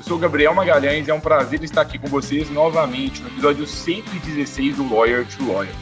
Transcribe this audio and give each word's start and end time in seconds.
Eu 0.00 0.04
sou 0.04 0.18
Gabriel 0.18 0.54
Magalhães 0.54 1.06
e 1.06 1.10
é 1.10 1.14
um 1.14 1.20
prazer 1.20 1.62
estar 1.62 1.82
aqui 1.82 1.98
com 1.98 2.06
vocês 2.06 2.48
novamente 2.48 3.20
no 3.20 3.28
episódio 3.28 3.66
116 3.66 4.76
do 4.76 4.94
Lawyer 4.94 5.26
to 5.26 5.46
Lawyer. 5.46 5.74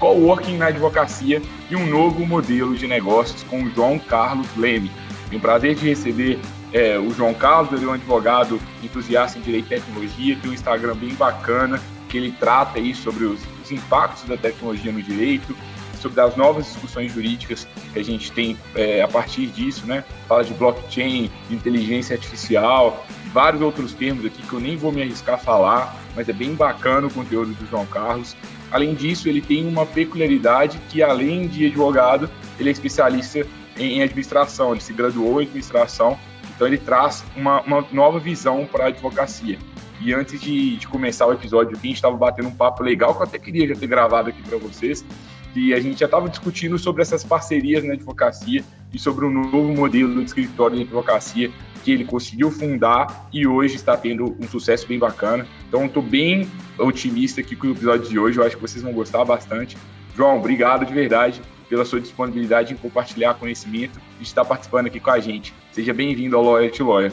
Coworking 0.00 0.56
na 0.56 0.66
advocacia 0.66 1.40
e 1.70 1.76
um 1.76 1.86
novo 1.86 2.26
modelo 2.26 2.76
de 2.76 2.88
negócios 2.88 3.44
com 3.44 3.62
o 3.62 3.70
João 3.70 3.96
Carlos 3.96 4.48
Leme. 4.56 4.90
Tenho 5.28 5.38
o 5.38 5.40
prazer 5.40 5.76
de 5.76 5.88
receber 5.88 6.40
é, 6.72 6.98
o 6.98 7.12
João 7.12 7.32
Carlos, 7.32 7.72
ele 7.72 7.84
é 7.84 7.88
um 7.88 7.92
advogado 7.92 8.60
entusiasta 8.82 9.38
em 9.38 9.42
direito 9.42 9.66
e 9.66 9.78
tecnologia, 9.78 10.36
tem 10.42 10.50
um 10.50 10.54
Instagram 10.54 10.96
bem 10.96 11.14
bacana, 11.14 11.80
que 12.08 12.18
ele 12.18 12.32
trata 12.32 12.80
aí 12.80 12.92
sobre 12.92 13.22
os, 13.22 13.40
os 13.62 13.70
impactos 13.70 14.24
da 14.24 14.36
tecnologia 14.36 14.90
no 14.90 15.00
direito, 15.00 15.56
sobre 16.00 16.20
as 16.20 16.36
novas 16.36 16.66
discussões 16.66 17.12
jurídicas 17.12 17.66
que 17.92 17.98
a 17.98 18.02
gente 18.02 18.32
tem 18.32 18.56
é, 18.74 19.02
a 19.02 19.08
partir 19.08 19.46
disso, 19.46 19.86
né? 19.86 20.04
Fala 20.26 20.44
de 20.44 20.54
blockchain, 20.54 21.30
de 21.48 21.54
inteligência 21.54 22.14
artificial, 22.14 23.06
vários 23.32 23.62
outros 23.62 23.92
termos 23.92 24.24
aqui 24.24 24.42
que 24.42 24.52
eu 24.52 24.60
nem 24.60 24.76
vou 24.76 24.92
me 24.92 25.02
arriscar 25.02 25.36
a 25.36 25.38
falar, 25.38 25.96
mas 26.16 26.28
é 26.28 26.32
bem 26.32 26.54
bacana 26.54 27.06
o 27.06 27.10
conteúdo 27.10 27.52
do 27.52 27.66
João 27.66 27.86
Carlos. 27.86 28.36
Além 28.70 28.94
disso, 28.94 29.28
ele 29.28 29.40
tem 29.40 29.66
uma 29.66 29.84
peculiaridade 29.84 30.78
que, 30.88 31.02
além 31.02 31.48
de 31.48 31.66
advogado, 31.66 32.30
ele 32.58 32.68
é 32.68 32.72
especialista 32.72 33.46
em 33.76 34.02
administração, 34.02 34.72
ele 34.72 34.80
se 34.80 34.92
graduou 34.92 35.40
em 35.40 35.44
administração, 35.44 36.18
então 36.54 36.66
ele 36.66 36.78
traz 36.78 37.24
uma, 37.34 37.62
uma 37.62 37.84
nova 37.90 38.18
visão 38.18 38.66
para 38.70 38.84
a 38.84 38.88
advocacia. 38.88 39.58
E 40.00 40.14
antes 40.14 40.40
de, 40.40 40.76
de, 40.76 40.88
começar 40.88 41.26
o 41.26 41.32
episódio 41.32 41.76
aqui, 41.76 41.86
a 41.86 41.88
gente 41.88 41.96
estava 41.96 42.16
batendo 42.16 42.48
um 42.48 42.54
papo 42.54 42.82
legal 42.82 43.14
que 43.14 43.20
eu 43.20 43.26
até 43.26 43.38
queria 43.38 43.68
já 43.68 43.74
ter 43.74 43.86
gravado 43.86 44.30
aqui 44.30 44.42
para 44.42 44.56
vocês, 44.56 45.04
que 45.52 45.74
a 45.74 45.80
gente 45.80 46.00
já 46.00 46.06
estava 46.06 46.28
discutindo 46.28 46.78
sobre 46.78 47.02
essas 47.02 47.24
parcerias 47.24 47.84
na 47.84 47.94
advocacia 47.94 48.62
e 48.92 48.98
sobre 48.98 49.24
um 49.24 49.30
novo 49.30 49.72
modelo 49.74 50.14
de 50.16 50.24
escritório 50.24 50.76
de 50.76 50.82
advocacia 50.82 51.50
que 51.84 51.90
ele 51.92 52.04
conseguiu 52.04 52.50
fundar 52.50 53.28
e 53.32 53.46
hoje 53.46 53.76
está 53.76 53.96
tendo 53.96 54.36
um 54.38 54.48
sucesso 54.48 54.86
bem 54.86 54.98
bacana. 54.98 55.46
Então, 55.68 55.86
estou 55.86 56.02
bem 56.02 56.48
otimista 56.78 57.40
aqui 57.40 57.56
com 57.56 57.68
o 57.68 57.72
episódio 57.72 58.08
de 58.08 58.18
hoje. 58.18 58.38
Eu 58.38 58.44
acho 58.44 58.56
que 58.56 58.62
vocês 58.62 58.82
vão 58.82 58.92
gostar 58.92 59.24
bastante. 59.24 59.76
João, 60.14 60.38
obrigado 60.38 60.84
de 60.84 60.92
verdade 60.92 61.40
pela 61.68 61.84
sua 61.84 62.00
disponibilidade 62.00 62.74
em 62.74 62.76
compartilhar 62.76 63.34
conhecimento 63.34 64.00
e 64.18 64.24
estar 64.24 64.44
participando 64.44 64.86
aqui 64.86 64.98
com 64.98 65.10
a 65.10 65.20
gente. 65.20 65.54
Seja 65.72 65.94
bem-vindo 65.94 66.36
ao 66.36 66.42
Lawyer 66.42 66.70
to 66.72 66.84
Lawyer. 66.84 67.12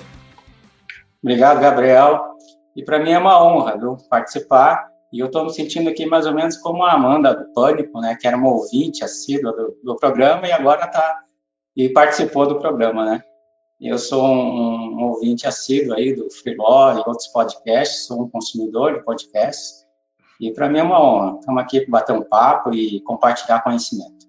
Obrigado, 1.23 1.61
Gabriel. 1.61 2.25
E 2.75 2.83
para 2.83 2.99
mim 2.99 3.11
é 3.11 3.17
uma 3.17 3.41
honra 3.43 3.77
viu, 3.77 3.97
participar. 4.09 4.96
E 5.11 5.19
eu 5.19 5.27
estou 5.27 5.45
me 5.45 5.53
sentindo 5.53 5.89
aqui 5.89 6.05
mais 6.05 6.25
ou 6.25 6.33
menos 6.33 6.57
como 6.57 6.83
a 6.83 6.93
Amanda 6.93 7.33
do 7.33 7.53
Pânico, 7.53 7.99
né, 8.01 8.17
que 8.19 8.27
era 8.27 8.35
uma 8.35 8.51
ouvinte 8.51 9.03
assídua 9.03 9.53
do, 9.53 9.77
do 9.83 9.95
programa 9.95 10.47
e 10.47 10.51
agora 10.51 10.85
está 10.85 11.23
e 11.75 11.89
participou 11.89 12.47
do 12.47 12.59
programa, 12.59 13.05
né? 13.05 13.23
Eu 13.79 13.99
sou 13.99 14.25
um, 14.25 14.95
um 14.95 15.03
ouvinte 15.03 15.45
assíduo 15.45 15.93
aí 15.93 16.15
do 16.15 16.27
Freeló 16.31 16.93
e 16.93 17.03
outros 17.07 17.27
podcasts, 17.27 18.07
sou 18.07 18.23
um 18.23 18.29
consumidor 18.29 18.95
de 18.95 19.03
podcasts, 19.03 19.85
e 20.41 20.51
para 20.51 20.67
mim 20.67 20.79
é 20.79 20.83
uma 20.83 20.99
honra. 20.99 21.37
Estamos 21.39 21.61
aqui 21.61 21.81
para 21.81 21.91
bater 21.91 22.13
um 22.13 22.23
papo 22.23 22.73
e 22.73 22.99
compartilhar 23.01 23.61
conhecimento. 23.61 24.27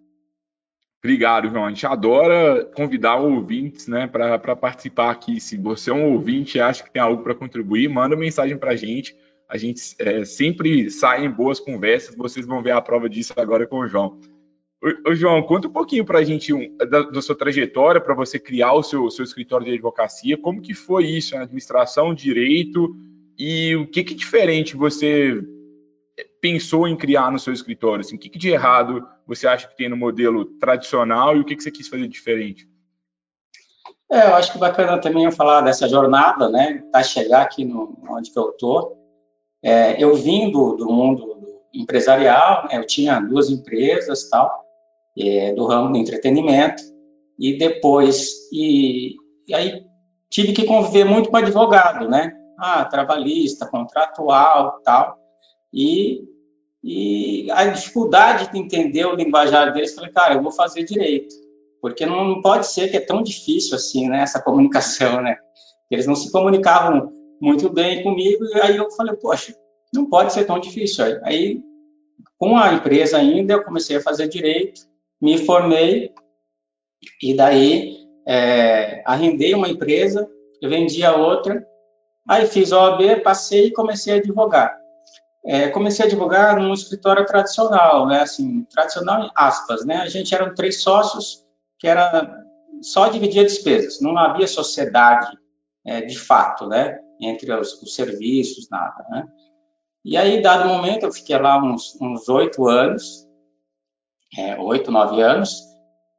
Obrigado, 1.02 1.48
João. 1.48 1.64
A 1.64 1.68
gente 1.70 1.86
adora 1.86 2.64
convidar 2.74 3.16
ouvintes 3.16 3.86
né, 3.86 4.06
para 4.06 4.56
participar 4.56 5.10
aqui. 5.10 5.40
Se 5.40 5.56
você 5.56 5.90
é 5.90 5.94
um 5.94 6.12
ouvinte 6.12 6.58
e 6.58 6.60
acha 6.60 6.82
que 6.82 6.90
tem 6.90 7.00
algo 7.00 7.22
para 7.22 7.34
contribuir, 7.34 7.88
manda 7.88 8.16
mensagem 8.16 8.58
para 8.58 8.72
a 8.72 8.76
gente. 8.76 9.16
A 9.48 9.56
gente 9.56 9.94
é, 9.98 10.24
sempre 10.24 10.90
sai 10.90 11.24
em 11.24 11.30
boas 11.30 11.58
conversas. 11.58 12.14
Vocês 12.14 12.44
vão 12.44 12.62
ver 12.62 12.72
a 12.72 12.82
prova 12.82 13.08
disso 13.08 13.32
agora 13.36 13.66
com 13.66 13.78
o 13.78 13.88
João. 13.88 14.20
Ô, 15.06 15.14
João, 15.14 15.42
conta 15.42 15.66
um 15.66 15.72
pouquinho 15.72 16.04
para 16.04 16.20
a 16.20 16.24
gente 16.24 16.52
um, 16.52 16.76
da, 16.76 17.02
da, 17.02 17.22
sua 17.22 17.36
trajetória 17.36 18.00
para 18.00 18.14
você 18.14 18.38
criar 18.38 18.74
o 18.74 18.82
seu, 18.82 19.10
seu 19.10 19.24
escritório 19.24 19.66
de 19.66 19.72
advocacia. 19.72 20.36
Como 20.36 20.60
que 20.60 20.74
foi 20.74 21.06
isso, 21.06 21.36
a 21.36 21.42
administração, 21.42 22.14
direito 22.14 22.94
e 23.36 23.74
o 23.74 23.88
que 23.88 24.04
que 24.04 24.14
diferente 24.14 24.76
você 24.76 25.42
pensou 26.40 26.86
em 26.86 26.96
criar 26.96 27.32
no 27.32 27.38
seu 27.38 27.52
escritório? 27.52 28.00
Assim, 28.00 28.16
o 28.16 28.18
que, 28.18 28.28
que 28.28 28.38
de 28.38 28.50
errado 28.50 29.06
você 29.26 29.46
acha 29.46 29.66
que 29.66 29.76
tem 29.76 29.88
no 29.88 29.96
modelo 29.96 30.44
tradicional 30.44 31.36
e 31.36 31.40
o 31.40 31.44
que, 31.44 31.56
que 31.56 31.62
você 31.62 31.70
quis 31.70 31.88
fazer 31.88 32.06
diferente? 32.06 32.68
É, 34.10 34.26
eu 34.28 34.34
acho 34.34 34.52
que 34.52 34.58
bacana 34.58 34.98
também 34.98 35.24
eu 35.24 35.32
falar 35.32 35.60
dessa 35.60 35.88
jornada, 35.88 36.48
né, 36.48 36.82
para 36.90 37.02
chegar 37.02 37.42
aqui 37.42 37.64
no, 37.64 37.98
onde 38.08 38.30
que 38.30 38.38
eu 38.38 38.52
tô. 38.52 38.97
É, 39.62 40.02
eu 40.02 40.14
vim 40.14 40.50
do, 40.50 40.76
do 40.76 40.86
mundo 40.86 41.38
empresarial, 41.72 42.66
né, 42.68 42.78
eu 42.78 42.86
tinha 42.86 43.20
duas 43.20 43.50
empresas 43.50 44.28
tal, 44.28 44.64
é, 45.18 45.52
do 45.52 45.66
ramo 45.66 45.92
do 45.92 45.98
entretenimento, 45.98 46.82
e 47.38 47.56
depois, 47.56 48.32
e, 48.52 49.14
e, 49.46 49.54
aí 49.54 49.84
tive 50.30 50.52
que 50.52 50.64
conviver 50.64 51.04
muito 51.04 51.30
com 51.30 51.36
advogado, 51.36 52.08
né? 52.08 52.32
Ah, 52.58 52.84
trabalhista, 52.84 53.66
contratual, 53.66 54.80
tal, 54.84 55.16
e, 55.72 56.24
e 56.82 57.48
a 57.52 57.66
dificuldade 57.66 58.50
de 58.50 58.58
entender 58.58 59.04
o 59.06 59.14
linguajar 59.14 59.72
deles, 59.72 59.94
falei, 59.94 60.10
cara, 60.10 60.34
eu 60.34 60.42
vou 60.42 60.50
fazer 60.50 60.82
direito, 60.84 61.34
porque 61.80 62.04
não 62.04 62.40
pode 62.42 62.66
ser 62.66 62.88
que 62.88 62.96
é 62.96 63.00
tão 63.00 63.22
difícil 63.22 63.76
assim, 63.76 64.08
né, 64.08 64.22
essa 64.22 64.42
comunicação, 64.42 65.20
né? 65.20 65.36
Eles 65.90 66.06
não 66.06 66.14
se 66.14 66.30
comunicavam 66.30 67.12
muito 67.40 67.70
bem 67.70 68.02
comigo, 68.02 68.44
e 68.44 68.60
aí 68.60 68.76
eu 68.76 68.90
falei, 68.90 69.14
poxa, 69.16 69.54
não 69.92 70.06
pode 70.06 70.32
ser 70.32 70.44
tão 70.44 70.58
difícil. 70.58 71.04
Aí, 71.24 71.60
com 72.36 72.56
a 72.56 72.72
empresa 72.72 73.18
ainda, 73.18 73.54
eu 73.54 73.64
comecei 73.64 73.96
a 73.96 74.02
fazer 74.02 74.28
direito, 74.28 74.82
me 75.20 75.38
formei 75.38 76.12
e 77.22 77.34
daí 77.34 77.96
é, 78.26 79.02
arrendei 79.06 79.54
uma 79.54 79.68
empresa, 79.68 80.28
vendi 80.62 81.04
a 81.04 81.16
outra, 81.16 81.66
aí 82.28 82.46
fiz 82.46 82.72
OAB, 82.72 83.22
passei 83.22 83.66
e 83.66 83.72
comecei 83.72 84.14
a 84.14 84.16
advogar. 84.16 84.76
É, 85.44 85.68
comecei 85.68 86.04
a 86.04 86.08
advogar 86.08 86.58
num 86.60 86.74
escritório 86.74 87.24
tradicional, 87.24 88.06
né, 88.06 88.20
assim, 88.20 88.64
tradicional 88.64 89.24
em 89.24 89.30
aspas, 89.34 89.84
né, 89.84 89.96
a 89.96 90.08
gente 90.08 90.34
eram 90.34 90.54
três 90.54 90.82
sócios 90.82 91.44
que 91.78 91.86
era 91.86 92.44
só 92.82 93.08
dividia 93.08 93.44
despesas, 93.44 94.00
não 94.00 94.16
havia 94.18 94.46
sociedade 94.46 95.26
é, 95.86 96.02
de 96.02 96.18
fato, 96.18 96.66
né, 96.66 96.98
entre 97.20 97.52
os, 97.52 97.82
os 97.82 97.94
serviços, 97.94 98.68
nada, 98.70 99.04
né. 99.10 99.26
E 100.04 100.16
aí, 100.16 100.40
dado 100.40 100.68
momento, 100.68 101.04
eu 101.04 101.12
fiquei 101.12 101.36
lá 101.38 101.60
uns 101.62 102.28
oito 102.28 102.66
anos, 102.66 103.28
é, 104.36 104.58
oito, 104.58 104.90
nove 104.90 105.20
anos. 105.20 105.62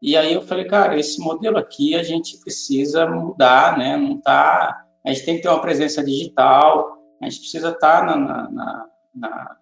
E 0.02 0.16
aí 0.16 0.34
eu 0.34 0.42
falei, 0.42 0.66
cara, 0.66 0.98
esse 0.98 1.20
modelo 1.20 1.58
aqui 1.58 1.96
a 1.96 2.04
gente 2.04 2.40
precisa 2.40 3.08
mudar, 3.08 3.78
né? 3.78 3.98
Não 3.98 4.20
tá, 4.20 4.86
a 5.06 5.12
gente 5.12 5.26
tem 5.26 5.36
que 5.36 5.42
ter 5.42 5.50
uma 5.50 5.62
presença 5.62 6.04
digital, 6.04 6.98
a 7.22 7.26
gente 7.30 7.40
precisa 7.40 7.70
estar 7.70 8.00
tá 8.00 8.06
na, 8.06 8.16
na, 8.16 8.50
na, 8.52 8.86
na... 9.16 9.58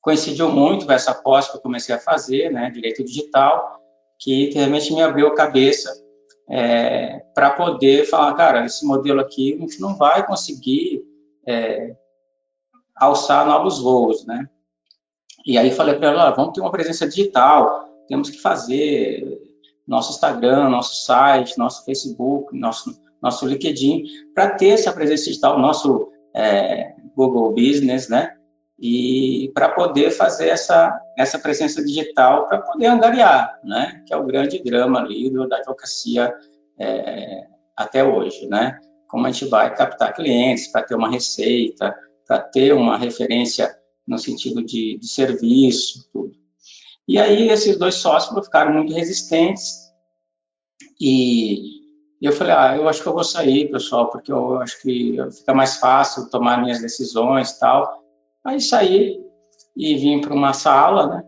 coincidiu 0.00 0.48
muito 0.50 0.86
com 0.86 0.92
essa 0.92 1.14
pós 1.14 1.48
que 1.48 1.56
eu 1.56 1.60
comecei 1.60 1.94
a 1.94 1.98
fazer, 1.98 2.50
né? 2.52 2.70
Direito 2.70 3.04
digital, 3.04 3.80
que 4.18 4.50
realmente 4.50 4.92
me 4.92 5.02
abriu 5.02 5.26
a 5.28 5.34
cabeça 5.34 5.90
é, 6.48 7.20
para 7.34 7.50
poder 7.50 8.04
falar, 8.06 8.34
cara, 8.34 8.66
esse 8.66 8.84
modelo 8.86 9.20
aqui 9.20 9.54
a 9.54 9.58
gente 9.58 9.80
não 9.80 9.96
vai 9.96 10.26
conseguir 10.26 11.02
é, 11.46 11.96
alçar 12.96 13.46
novos 13.46 13.78
voos, 13.78 14.26
né? 14.26 14.48
E 15.44 15.58
aí 15.58 15.70
falei 15.70 15.96
para 15.96 16.08
ela, 16.08 16.28
ah, 16.28 16.30
vamos 16.30 16.52
ter 16.52 16.60
uma 16.60 16.70
presença 16.70 17.08
digital, 17.08 17.88
temos 18.06 18.30
que 18.30 18.38
fazer 18.38 19.40
nosso 19.86 20.12
Instagram, 20.12 20.68
nosso 20.68 21.04
site, 21.04 21.58
nosso 21.58 21.84
Facebook, 21.84 22.56
nosso, 22.56 22.96
nosso 23.20 23.46
LinkedIn, 23.46 24.04
para 24.34 24.50
ter 24.50 24.68
essa 24.68 24.92
presença 24.92 25.24
digital, 25.24 25.58
nosso 25.58 26.12
é, 26.34 26.94
Google 27.16 27.52
Business, 27.52 28.08
né? 28.08 28.36
E 28.78 29.50
para 29.54 29.68
poder 29.68 30.10
fazer 30.10 30.48
essa, 30.48 30.98
essa 31.16 31.38
presença 31.38 31.84
digital, 31.84 32.48
para 32.48 32.60
poder 32.60 32.86
angariar, 32.86 33.60
né? 33.62 34.02
Que 34.06 34.12
é 34.12 34.16
o 34.16 34.26
grande 34.26 34.62
drama 34.62 35.00
ali 35.00 35.30
da 35.48 35.58
advocacia 35.58 36.34
é, 36.78 37.46
até 37.76 38.04
hoje, 38.04 38.46
né? 38.48 38.78
Como 39.08 39.26
a 39.26 39.30
gente 39.30 39.46
vai 39.46 39.74
captar 39.74 40.14
clientes 40.14 40.68
para 40.68 40.82
ter 40.82 40.94
uma 40.94 41.10
receita, 41.10 41.94
para 42.26 42.40
ter 42.40 42.72
uma 42.72 42.96
referência 42.96 43.74
no 44.06 44.18
sentido 44.18 44.64
de, 44.64 44.98
de 44.98 45.08
serviço, 45.08 46.08
tudo. 46.12 46.34
E 47.06 47.18
aí 47.18 47.48
esses 47.48 47.76
dois 47.76 47.96
sócios 47.96 48.44
ficaram 48.44 48.72
muito 48.72 48.92
resistentes 48.92 49.82
e 51.00 51.82
eu 52.20 52.32
falei, 52.32 52.54
ah, 52.54 52.76
eu 52.76 52.88
acho 52.88 53.02
que 53.02 53.08
eu 53.08 53.12
vou 53.12 53.24
sair, 53.24 53.70
pessoal, 53.70 54.08
porque 54.08 54.30
eu 54.30 54.58
acho 54.58 54.80
que 54.80 55.16
fica 55.36 55.52
mais 55.52 55.76
fácil 55.76 56.30
tomar 56.30 56.62
minhas 56.62 56.80
decisões 56.80 57.58
tal. 57.58 58.01
Aí 58.44 58.60
saí 58.60 59.18
e 59.76 59.96
vim 59.96 60.20
para 60.20 60.34
uma 60.34 60.52
sala, 60.52 61.06
né? 61.06 61.24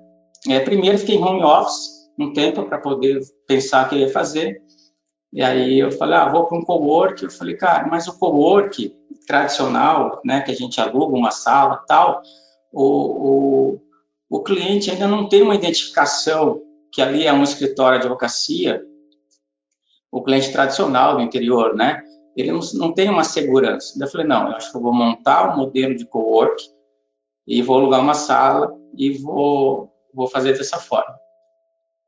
É, 0.49 0.61
primeiro 0.61 0.99
fiquei 0.99 1.17
em 1.17 1.23
home 1.23 1.43
office 1.43 1.95
um 2.19 2.33
tempo 2.33 2.65
para 2.65 2.79
poder 2.79 3.21
pensar 3.47 3.87
o 3.87 3.89
que 3.89 3.97
ia 3.97 4.11
fazer. 4.11 4.63
E 5.33 5.43
aí 5.43 5.81
eu 5.81 5.91
falei, 5.91 6.17
ah, 6.17 6.29
vou 6.29 6.47
para 6.47 6.59
um 6.59 6.65
cowork. 6.65 7.25
Eu 7.25 7.31
falei, 7.31 7.57
cara, 7.57 7.89
mas 7.89 8.07
o 8.07 8.19
cowork 8.19 8.95
tradicional, 9.27 10.21
né, 10.25 10.43
que 10.43 10.51
a 10.51 10.55
gente 10.55 10.81
aluga 10.81 11.17
uma 11.17 11.31
sala 11.31 11.83
tal, 11.89 12.23
o, 12.73 12.85
o, 12.85 13.81
o 14.31 14.43
cliente 14.43 14.91
ainda 14.91 15.09
não 15.09 15.29
tem 15.29 15.43
uma 15.43 15.55
identificação 15.55 16.61
que 16.93 17.03
ali 17.03 17.27
é 17.27 17.33
um 17.33 17.43
escritório 17.43 17.99
de 17.99 18.07
advocacia, 18.07 18.83
o 20.13 20.23
cliente 20.23 20.53
tradicional 20.53 21.17
do 21.17 21.23
interior, 21.23 21.75
né? 21.75 22.01
Ele 22.37 22.53
não, 22.53 22.61
não 22.75 22.93
tem 22.93 23.09
uma 23.09 23.25
segurança. 23.25 23.95
Eu 24.01 24.09
falei, 24.09 24.27
não, 24.27 24.49
eu 24.49 24.57
acho 24.57 24.71
que 24.71 24.77
eu 24.77 24.81
vou 24.83 24.95
montar 24.95 25.53
um 25.53 25.57
modelo 25.57 25.97
de 25.97 26.07
cowork 26.07 26.63
e 27.47 27.63
vou 27.63 27.79
alugar 27.79 28.01
uma 28.01 28.15
sala 28.15 28.73
e 28.97 29.11
vou, 29.11 29.93
vou 30.13 30.27
fazer 30.27 30.57
dessa 30.57 30.79
forma. 30.79 31.15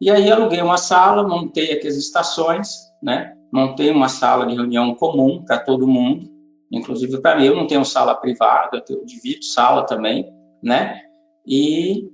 E 0.01 0.11
aí 0.11 0.31
aluguei 0.31 0.61
uma 0.61 0.77
sala, 0.77 1.27
montei 1.27 1.73
aqui 1.73 1.87
as 1.87 1.97
estações, 1.97 2.69
né? 3.03 3.35
Montei 3.53 3.91
uma 3.91 4.09
sala 4.09 4.47
de 4.47 4.55
reunião 4.55 4.95
comum 4.95 5.43
para 5.45 5.59
todo 5.59 5.87
mundo, 5.87 6.31
inclusive 6.71 7.21
para 7.21 7.37
mim. 7.37 7.47
Eu 7.47 7.57
não 7.57 7.67
tenho 7.67 7.85
sala 7.85 8.15
privada, 8.15 8.83
eu 8.89 9.05
divido 9.05 9.45
sala 9.45 9.87
também, 9.87 10.31
né? 10.63 11.01
E 11.47 12.11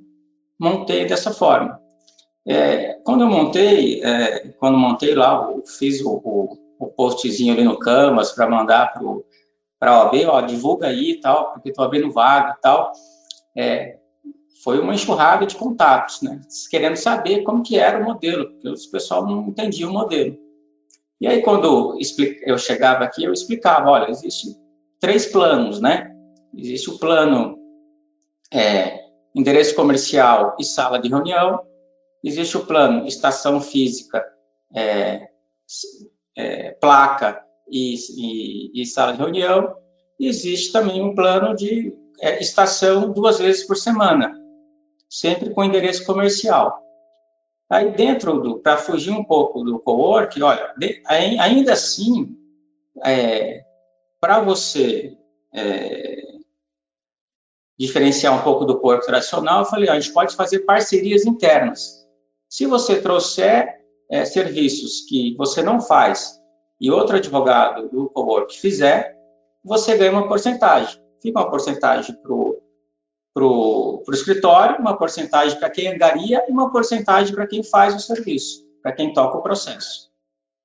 montei 0.59 1.07
dessa 1.07 1.33
forma. 1.33 1.81
É, 2.47 2.95
quando 3.05 3.23
eu 3.23 3.29
montei, 3.29 4.03
é, 4.03 4.49
quando 4.59 4.79
montei 4.79 5.15
lá, 5.15 5.51
eu 5.51 5.63
fiz 5.67 6.01
o, 6.01 6.21
o, 6.25 6.57
o 6.79 6.87
postzinho 6.89 7.53
ali 7.53 7.65
no 7.65 7.79
Canvas 7.79 8.33
para 8.33 8.49
mandar 8.49 8.93
para 8.93 9.03
a 9.91 10.05
OAB, 10.05 10.27
ó, 10.27 10.41
divulga 10.43 10.89
aí 10.89 11.13
e 11.13 11.21
tal, 11.21 11.53
porque 11.53 11.71
estou 11.71 11.85
abrindo 11.85 12.13
vaga 12.13 12.55
e 12.57 12.61
tal. 12.61 12.93
É, 13.57 13.99
foi 14.63 14.79
uma 14.79 14.95
enxurrada 14.95 15.45
de 15.45 15.57
contatos, 15.57 16.23
né? 16.23 16.41
Querendo 16.71 16.97
saber 16.97 17.43
como 17.43 17.63
que 17.63 17.77
era 17.77 17.99
o 17.99 18.05
modelo, 18.05 18.49
porque 18.53 18.69
o 18.69 18.91
pessoal 18.93 19.27
não 19.27 19.49
entendia 19.49 19.89
o 19.89 19.93
modelo. 19.93 20.39
E 21.21 21.27
aí, 21.27 21.43
quando 21.43 21.99
eu 22.47 22.59
chegava 22.59 23.05
aqui, 23.05 23.25
eu 23.25 23.33
explicava, 23.33 23.91
olha, 23.91 24.11
existe 24.11 24.57
três 25.01 25.27
planos, 25.27 25.81
né? 25.81 26.15
Existe 26.57 26.91
o 26.91 26.99
plano 26.99 27.59
é, 28.53 29.01
endereço 29.35 29.75
comercial 29.75 30.57
e 30.61 30.65
sala 30.65 30.99
de 31.01 31.09
reunião, 31.09 31.61
existe 32.23 32.57
o 32.57 32.67
plano 32.67 33.07
estação 33.07 33.61
física, 33.61 34.25
é, 34.75 35.29
é, 36.37 36.71
placa 36.73 37.43
e, 37.69 37.95
e, 37.95 38.83
e, 38.83 38.87
sala 38.87 39.13
de 39.13 39.19
reunião, 39.19 39.75
e 40.19 40.27
existe 40.29 40.73
também 40.73 41.03
um 41.03 41.15
plano 41.15 41.55
de 41.55 41.95
é, 42.21 42.41
estação 42.41 43.13
duas 43.13 43.39
vezes 43.39 43.67
por 43.67 43.77
semana, 43.77 44.33
sempre 45.09 45.51
com 45.51 45.65
endereço 45.65 46.05
comercial. 46.05 46.81
Aí 47.71 47.91
dentro 47.91 48.41
do, 48.41 48.59
para 48.59 48.77
fugir 48.77 49.13
um 49.13 49.25
pouco 49.25 49.63
do 49.63 49.79
co-work, 49.79 50.43
olha, 50.43 50.75
de, 50.77 51.03
ainda 51.09 51.73
assim, 51.73 52.37
é, 53.05 53.65
para 54.21 54.41
você 54.41 55.17
é, 55.55 56.33
diferenciar 57.79 58.39
um 58.39 58.43
pouco 58.43 58.65
do 58.65 58.79
co-work 58.79 59.07
tradicional, 59.07 59.61
eu 59.61 59.67
falei, 59.67 59.89
ó, 59.89 59.93
a 59.93 60.01
gente 60.01 60.13
pode 60.13 60.37
fazer 60.37 60.61
parcerias 60.61 61.25
internas. 61.25 62.07
Se 62.49 62.67
você 62.67 63.01
trouxer 63.01 63.81
é, 64.11 64.27
serviços 64.27 65.07
que 65.09 65.35
você 65.37 65.63
não 65.63 65.81
faz 65.81 66.39
e 66.83 66.91
outro 66.91 67.15
advogado 67.15 67.89
do 67.89 68.11
co-work 68.11 68.59
fizer, 68.59 69.17
você 69.65 69.97
ganha 69.97 70.11
uma 70.11 70.27
porcentagem. 70.27 71.01
Fica 71.23 71.39
uma 71.39 71.49
porcentagem 71.49 72.17
para 72.21 73.45
o 73.45 74.03
escritório, 74.11 74.81
uma 74.81 74.99
porcentagem 74.99 75.57
para 75.61 75.71
quem 75.71 75.87
angaria 75.87 76.45
e 76.49 76.51
uma 76.51 76.73
porcentagem 76.73 77.33
para 77.33 77.47
quem 77.47 77.63
faz 77.63 77.95
o 77.95 78.01
serviço, 78.01 78.67
para 78.83 78.91
quem 78.91 79.13
toca 79.13 79.39
o 79.39 79.43
processo. 79.43 80.11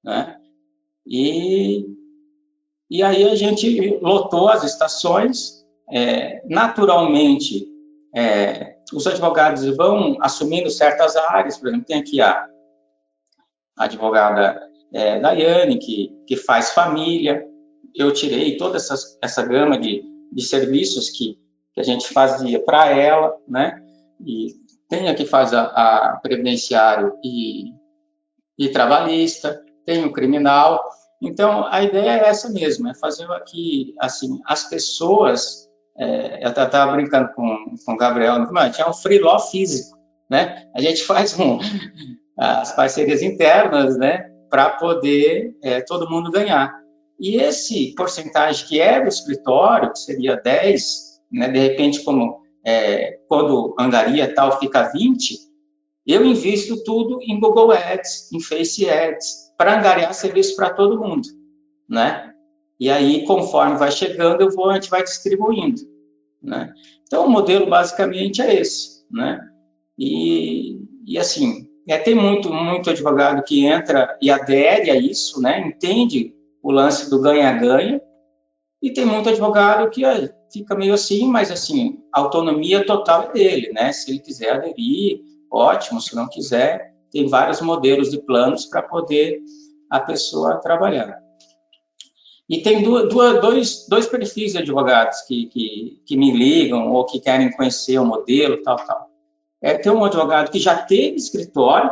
Né? 0.03 0.41
E, 1.05 1.85
e 2.89 3.03
aí 3.03 3.29
a 3.29 3.35
gente 3.35 3.99
lotou 4.01 4.49
as 4.49 4.63
estações, 4.63 5.63
é, 5.87 6.41
naturalmente, 6.49 7.67
é, 8.15 8.75
os 8.91 9.05
advogados 9.05 9.63
vão 9.77 10.17
assumindo 10.19 10.71
certas 10.71 11.15
áreas, 11.15 11.59
por 11.59 11.67
exemplo, 11.67 11.85
tem 11.85 11.99
aqui 11.99 12.19
a 12.19 12.43
advogada 13.77 14.66
é, 14.93 15.19
Daiane, 15.19 15.79
que, 15.79 16.11
que 16.25 16.35
faz 16.35 16.71
família, 16.71 17.45
eu 17.95 18.11
tirei 18.11 18.57
toda 18.57 18.77
essa, 18.77 18.95
essa 19.21 19.43
gama 19.45 19.77
de, 19.77 20.03
de 20.31 20.43
serviços 20.43 21.09
que 21.09 21.37
que 21.77 21.81
a 21.81 21.83
gente 21.83 22.11
fazia 22.11 22.59
para 22.59 22.89
ela, 22.89 23.37
né? 23.47 23.79
E 24.19 24.47
tem 24.89 25.09
a 25.09 25.13
que 25.13 25.27
faz 25.27 25.53
a, 25.53 25.61
a 25.61 26.19
previdenciário 26.23 27.13
e, 27.23 27.65
e 28.57 28.69
trabalhista, 28.69 29.63
tem 29.85 30.03
o 30.03 30.11
criminal. 30.11 30.83
Então, 31.21 31.67
a 31.67 31.83
ideia 31.83 32.19
é 32.19 32.29
essa 32.29 32.49
mesmo, 32.49 32.87
é 32.87 32.95
fazer 32.95 33.31
aqui, 33.31 33.93
assim, 33.99 34.39
as 34.47 34.67
pessoas, 34.67 35.69
é, 35.95 36.43
eu 36.43 36.49
estava 36.49 36.93
brincando 36.93 37.31
com, 37.35 37.75
com 37.85 37.93
o 37.93 37.97
Gabriel, 37.97 38.51
mas 38.51 38.79
é 38.79 38.89
um 38.89 38.93
free 38.93 39.19
law 39.19 39.39
físico, 39.39 39.95
né? 40.27 40.67
A 40.73 40.81
gente 40.81 41.03
faz 41.05 41.39
um, 41.39 41.59
as 42.35 42.75
parcerias 42.75 43.21
internas, 43.21 43.95
né, 43.99 44.31
para 44.49 44.69
poder 44.71 45.55
é, 45.63 45.81
todo 45.81 46.09
mundo 46.09 46.31
ganhar. 46.31 46.73
E 47.19 47.37
esse 47.37 47.93
porcentagem 47.95 48.67
que 48.67 48.79
é 48.79 49.01
do 49.01 49.07
escritório, 49.07 49.91
que 49.91 49.99
seria 49.99 50.35
10, 50.35 51.21
né? 51.31 51.49
De 51.49 51.59
repente, 51.59 52.03
como 52.03 52.41
é, 52.65 53.19
quando 53.27 53.75
angaria 53.79 54.33
tal 54.33 54.59
fica 54.59 54.91
20, 54.91 55.47
eu 56.05 56.23
invisto 56.23 56.83
tudo 56.83 57.19
em 57.21 57.39
Google 57.39 57.71
Ads, 57.71 58.31
em 58.31 58.39
Face 58.39 58.89
Ads, 58.89 59.53
para 59.57 59.77
angariar 59.77 60.13
serviço 60.13 60.55
para 60.55 60.69
todo 60.69 60.99
mundo, 60.99 61.27
né? 61.89 62.33
E 62.79 62.89
aí, 62.89 63.25
conforme 63.25 63.77
vai 63.77 63.91
chegando, 63.91 64.41
eu 64.41 64.51
vou, 64.51 64.69
a 64.69 64.75
gente 64.75 64.89
vai 64.89 65.03
distribuindo, 65.03 65.81
né? 66.41 66.71
Então, 67.03 67.25
o 67.25 67.29
modelo 67.29 67.67
basicamente 67.67 68.41
é 68.41 68.53
esse, 68.61 69.03
né? 69.11 69.39
E, 69.97 70.79
e 71.05 71.17
assim, 71.17 71.66
é, 71.87 71.97
tem 71.97 72.15
muito, 72.15 72.51
muito 72.51 72.89
advogado 72.89 73.43
que 73.43 73.65
entra 73.65 74.17
e 74.21 74.29
adere 74.29 74.91
a 74.91 74.95
isso, 74.95 75.41
né? 75.41 75.59
Entende 75.59 76.33
o 76.61 76.71
lance 76.71 77.09
do 77.09 77.21
ganha-ganha, 77.21 78.01
e 78.81 78.91
tem 78.91 79.05
muito 79.05 79.29
advogado 79.29 79.89
que 79.89 80.03
fica 80.51 80.75
meio 80.75 80.93
assim, 80.93 81.27
mas 81.27 81.51
assim, 81.51 81.97
a 82.13 82.19
autonomia 82.19 82.85
total 82.85 83.23
é 83.23 83.33
dele, 83.33 83.71
né? 83.73 83.91
Se 83.91 84.11
ele 84.11 84.19
quiser 84.19 84.51
aderir, 84.51 85.19
ótimo, 85.51 85.99
se 85.99 86.15
não 86.15 86.27
quiser, 86.27 86.93
tem 87.11 87.27
vários 87.27 87.61
modelos 87.61 88.11
de 88.11 88.21
planos 88.21 88.65
para 88.65 88.81
poder 88.81 89.39
a 89.89 89.99
pessoa 89.99 90.61
trabalhar. 90.61 91.17
E 92.49 92.61
tem 92.61 92.81
duas, 92.81 93.09
duas, 93.09 93.41
dois, 93.41 93.85
dois 93.89 94.07
perfis 94.07 94.53
de 94.53 94.59
advogados 94.59 95.21
que, 95.21 95.47
que, 95.47 96.01
que 96.05 96.15
me 96.15 96.31
ligam 96.31 96.93
ou 96.93 97.05
que 97.05 97.19
querem 97.19 97.51
conhecer 97.51 97.97
o 97.97 98.05
modelo, 98.05 98.61
tal, 98.61 98.77
tal. 98.77 99.09
É, 99.61 99.77
tem 99.77 99.91
um 99.91 100.03
advogado 100.03 100.51
que 100.51 100.59
já 100.59 100.77
teve 100.77 101.15
escritório, 101.15 101.91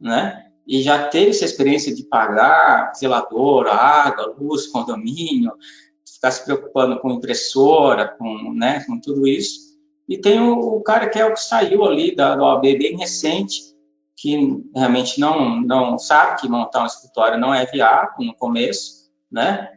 né? 0.00 0.46
E 0.66 0.80
já 0.80 1.08
teve 1.08 1.30
essa 1.30 1.44
experiência 1.44 1.94
de 1.94 2.04
pagar 2.04 2.92
zelador, 2.94 3.66
água, 3.66 4.34
luz, 4.38 4.66
condomínio, 4.68 5.52
ficar 6.06 6.30
se 6.30 6.44
preocupando 6.44 7.00
com 7.00 7.10
impressora, 7.10 8.08
com, 8.08 8.54
né, 8.54 8.84
com 8.86 8.98
tudo 9.00 9.26
isso. 9.26 9.72
E 10.08 10.16
tem 10.18 10.40
o, 10.40 10.76
o 10.76 10.82
cara 10.82 11.08
que 11.08 11.18
é 11.18 11.24
o 11.24 11.34
que 11.34 11.42
saiu 11.42 11.84
ali 11.84 12.14
da, 12.14 12.36
da 12.36 12.44
OAB 12.44 12.62
bem 12.62 12.96
recente, 12.96 13.60
que 14.16 14.62
realmente 14.74 15.18
não, 15.18 15.60
não 15.60 15.98
sabe 15.98 16.40
que 16.40 16.48
montar 16.48 16.84
um 16.84 16.86
escritório 16.86 17.38
não 17.38 17.52
é 17.52 17.66
viável 17.66 18.24
no 18.24 18.34
começo, 18.34 19.10
né? 19.30 19.68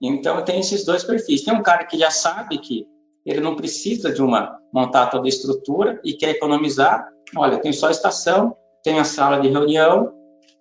Então, 0.00 0.44
tem 0.44 0.60
esses 0.60 0.84
dois 0.84 1.02
perfis. 1.02 1.42
Tem 1.42 1.54
um 1.54 1.62
cara 1.62 1.84
que 1.84 1.98
já 1.98 2.10
sabe 2.10 2.58
que 2.58 2.86
ele 3.24 3.40
não 3.40 3.56
precisa 3.56 4.12
de 4.12 4.22
uma 4.22 4.57
montar 4.72 5.06
toda 5.06 5.26
a 5.26 5.28
estrutura 5.28 6.00
e 6.04 6.14
quer 6.14 6.30
economizar. 6.30 7.08
Olha, 7.36 7.58
tem 7.58 7.72
só 7.72 7.88
a 7.88 7.90
estação, 7.90 8.56
tem 8.82 8.98
a 8.98 9.04
sala 9.04 9.40
de 9.40 9.48
reunião, 9.48 10.12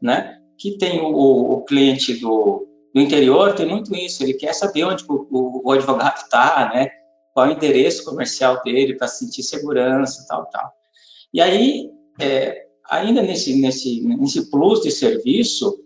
né? 0.01 0.39
Que 0.57 0.77
tem 0.77 1.01
o, 1.01 1.07
o 1.11 1.63
cliente 1.63 2.15
do, 2.15 2.67
no 2.97 3.01
interior 3.01 3.53
tem 3.53 3.67
muito 3.67 3.93
isso, 3.95 4.23
ele 4.23 4.33
quer 4.33 4.53
saber 4.53 4.83
onde 4.83 5.03
o, 5.07 5.27
o, 5.29 5.61
o 5.65 5.71
advogado 5.71 6.17
está, 6.17 6.71
né? 6.73 6.89
Qual 7.31 7.45
é 7.45 7.49
o 7.49 7.51
endereço 7.51 8.03
comercial 8.03 8.61
dele 8.63 8.95
para 8.95 9.07
sentir 9.07 9.43
segurança, 9.43 10.25
tal, 10.27 10.47
tal. 10.47 10.71
E 11.31 11.39
aí, 11.39 11.91
é, 12.19 12.65
ainda 12.89 13.21
nesse, 13.21 13.61
nesse, 13.61 14.01
nesse 14.01 14.49
plus 14.49 14.81
de 14.81 14.89
serviço, 14.89 15.77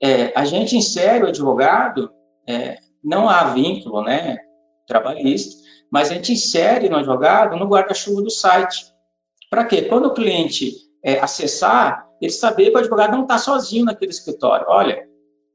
é, 0.00 0.32
a 0.36 0.44
gente 0.44 0.76
insere 0.76 1.24
o 1.24 1.28
advogado, 1.28 2.12
é, 2.46 2.78
não 3.02 3.28
há 3.28 3.44
vínculo, 3.52 4.04
né, 4.04 4.36
trabalhista, 4.86 5.65
mas 5.92 6.10
a 6.10 6.14
gente 6.14 6.32
insere 6.32 6.88
no 6.88 6.96
advogado 6.96 7.56
no 7.56 7.66
guarda-chuva 7.66 8.22
do 8.22 8.30
site. 8.30 8.86
Para 9.50 9.64
quê? 9.64 9.82
Quando 9.82 10.06
o 10.06 10.14
cliente 10.14 10.72
é, 11.04 11.18
acessar, 11.20 12.06
ele 12.20 12.32
saber 12.32 12.70
que 12.70 12.76
o 12.76 12.78
advogado 12.78 13.12
não 13.12 13.22
está 13.22 13.38
sozinho 13.38 13.84
naquele 13.84 14.10
escritório. 14.10 14.66
Olha, 14.68 15.06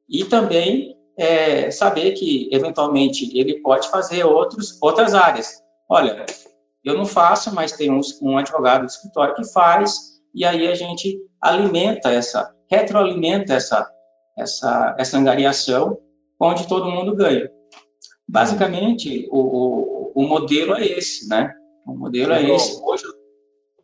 e 0.10 0.24
também 0.26 0.96
é, 1.18 1.70
saber 1.72 2.12
que, 2.14 2.50
eventualmente, 2.52 3.38
ele 3.38 3.62
pode 3.62 3.90
fazer 3.90 4.24
outros, 4.24 4.78
outras 4.82 5.14
áreas. 5.14 5.62
Olha, 5.90 6.26
Eu 6.84 6.96
não 6.96 7.06
faço, 7.06 7.54
mas 7.54 7.74
tem 7.74 7.92
um, 7.92 8.02
um 8.24 8.38
advogado 8.38 8.82
do 8.82 8.90
escritório 8.90 9.36
que 9.36 9.44
faz, 9.52 10.20
e 10.34 10.44
aí 10.44 10.68
a 10.68 10.74
gente 10.74 11.20
alimenta 11.40 12.10
essa, 12.10 12.52
retroalimenta 12.70 13.54
essa, 13.54 13.88
essa, 14.38 14.96
essa 14.98 15.18
angariação, 15.18 15.98
onde 16.40 16.68
todo 16.68 16.90
mundo 16.90 17.16
ganha. 17.16 17.52
Basicamente, 18.32 19.28
o, 19.30 19.40
o, 19.40 20.12
o 20.16 20.26
modelo 20.26 20.74
é 20.74 20.86
esse, 20.86 21.28
né? 21.28 21.54
O 21.86 21.94
modelo 21.94 22.32
é 22.32 22.50
esse. 22.50 22.82
Hoje, 22.82 23.04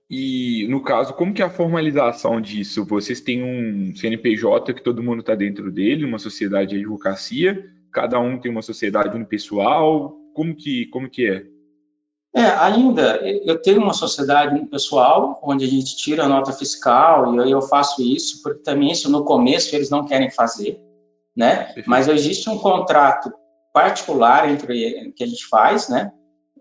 e, 0.09 0.65
no 0.69 0.81
caso, 0.81 1.13
como 1.15 1.33
que 1.33 1.41
é 1.41 1.45
a 1.45 1.49
formalização 1.49 2.39
disso? 2.39 2.85
Vocês 2.85 3.19
têm 3.19 3.43
um 3.43 3.93
CNPJ 3.93 4.73
que 4.73 4.81
todo 4.81 5.03
mundo 5.03 5.19
está 5.19 5.35
dentro 5.35 5.69
dele, 5.69 6.05
uma 6.05 6.17
sociedade 6.17 6.69
de 6.69 6.77
advocacia, 6.77 7.61
cada 7.91 8.21
um 8.21 8.39
tem 8.39 8.49
uma 8.49 8.61
sociedade 8.61 9.13
unipessoal, 9.13 10.15
como 10.33 10.55
que, 10.55 10.85
como 10.85 11.09
que 11.09 11.29
é? 11.29 11.45
É, 12.33 12.45
ainda, 12.45 13.19
eu 13.43 13.61
tenho 13.61 13.81
uma 13.81 13.93
sociedade 13.93 14.55
unipessoal, 14.55 15.41
onde 15.43 15.65
a 15.65 15.67
gente 15.67 15.97
tira 15.97 16.23
a 16.23 16.29
nota 16.29 16.53
fiscal, 16.53 17.35
e 17.45 17.51
eu 17.51 17.61
faço 17.63 18.01
isso, 18.01 18.41
porque 18.41 18.63
também 18.63 18.93
isso 18.93 19.11
no 19.11 19.25
começo 19.25 19.75
eles 19.75 19.89
não 19.89 20.05
querem 20.05 20.31
fazer, 20.31 20.79
né? 21.35 21.65
Perfeito. 21.65 21.89
Mas 21.89 22.07
existe 22.07 22.49
um 22.49 22.57
contrato 22.57 23.29
particular 23.77 24.49
entre 24.49 25.13
que 25.15 25.23
a 25.23 25.27
gente 25.27 25.45
faz, 25.47 25.87
né? 25.87 26.11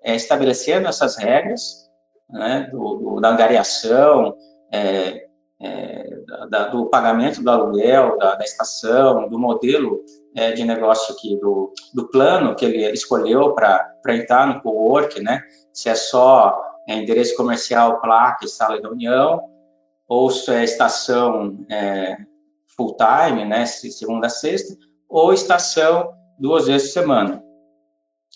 É, 0.05 0.15
estabelecendo 0.15 0.87
essas 0.87 1.17
regras, 1.17 1.89
né, 2.29 2.69
do, 2.71 2.97
do, 2.97 3.21
da 3.21 3.31
angariação, 3.31 4.37
é, 4.71 5.27
é, 5.59 6.11
da, 6.51 6.69
do 6.69 6.87
pagamento 6.87 7.43
do 7.43 7.51
aluguel, 7.51 8.19
da, 8.19 8.35
da 8.35 8.45
estação, 8.45 9.29
do 9.29 9.39
modelo 9.39 10.01
é, 10.35 10.53
de 10.53 10.63
negócio 10.63 11.15
aqui, 11.15 11.37
do, 11.41 11.73
do 11.95 12.09
plano 12.09 12.55
que 12.55 12.67
ele 12.67 12.91
escolheu 12.91 13.55
para 13.55 13.97
entrar 14.09 14.47
no 14.47 14.61
co-work, 14.61 15.21
né, 15.23 15.43
se 15.73 15.89
é 15.89 15.95
só 15.95 16.55
é, 16.87 16.97
endereço 16.97 17.35
comercial, 17.35 18.01
placa 18.01 18.47
sala 18.47 18.77
de 18.77 18.83
reunião, 18.83 19.41
ou 20.07 20.31
se 20.31 20.53
é 20.53 20.63
estação 20.63 21.65
é, 21.71 22.17
full-time, 22.77 23.47
né, 23.47 23.65
segunda 23.65 24.27
a 24.27 24.31
sexta, 24.31 24.77
ou 25.09 25.33
estação 25.33 26.16
duas 26.39 26.67
vezes 26.67 26.89
por 26.89 27.01
semana. 27.01 27.43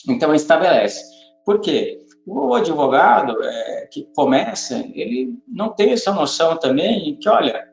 Então, 0.09 0.35
estabelece. 0.35 1.05
Por 1.45 1.61
quê? 1.61 1.99
O 2.27 2.55
advogado 2.55 3.43
é, 3.43 3.87
que 3.91 4.05
começa, 4.15 4.79
ele 4.95 5.35
não 5.49 5.75
tem 5.75 5.93
essa 5.93 6.13
noção 6.13 6.57
também 6.57 7.19
que, 7.19 7.29
olha, 7.29 7.67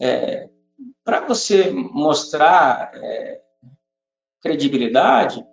é, 0.00 0.48
para 1.04 1.20
você 1.20 1.70
mostrar 1.70 2.90
é, 2.94 3.40
credibilidade, 4.40 5.44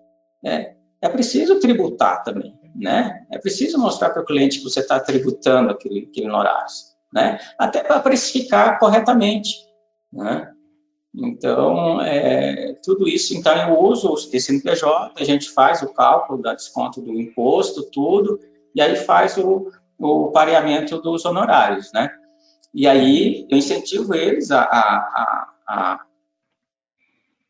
é, 0.44 0.76
é 1.02 1.10
preciso 1.10 1.60
tributar 1.60 2.24
também, 2.24 2.58
né? 2.76 3.26
É 3.32 3.38
preciso 3.38 3.78
mostrar 3.78 4.10
para 4.10 4.22
o 4.22 4.26
cliente 4.26 4.58
que 4.58 4.64
você 4.64 4.80
está 4.80 5.00
tributando 5.00 5.72
aquele, 5.72 6.08
aquele 6.10 6.32
horário, 6.32 6.68
né? 7.14 7.40
Até 7.58 7.84
para 7.84 8.00
precificar 8.00 8.80
corretamente, 8.80 9.56
né? 10.12 10.52
Então, 11.22 12.02
é, 12.02 12.76
tudo 12.84 13.08
isso, 13.08 13.36
então 13.36 13.56
eu 13.56 13.80
uso 13.80 14.14
esse 14.32 14.54
NPJ, 14.54 15.12
a 15.18 15.24
gente 15.24 15.50
faz 15.52 15.82
o 15.82 15.94
cálculo 15.94 16.42
da 16.42 16.54
desconto 16.54 17.02
do 17.02 17.20
imposto, 17.20 17.84
tudo, 17.92 18.40
e 18.74 18.82
aí 18.82 18.96
faz 18.96 19.38
o, 19.38 19.70
o 19.98 20.32
pareamento 20.32 21.02
dos 21.02 21.26
honorários, 21.26 21.92
né? 21.92 22.10
E 22.74 22.88
aí 22.88 23.46
eu 23.50 23.58
incentivo 23.58 24.16
eles 24.16 24.52
a, 24.52 24.62
a, 24.62 25.50
a, 25.68 26.00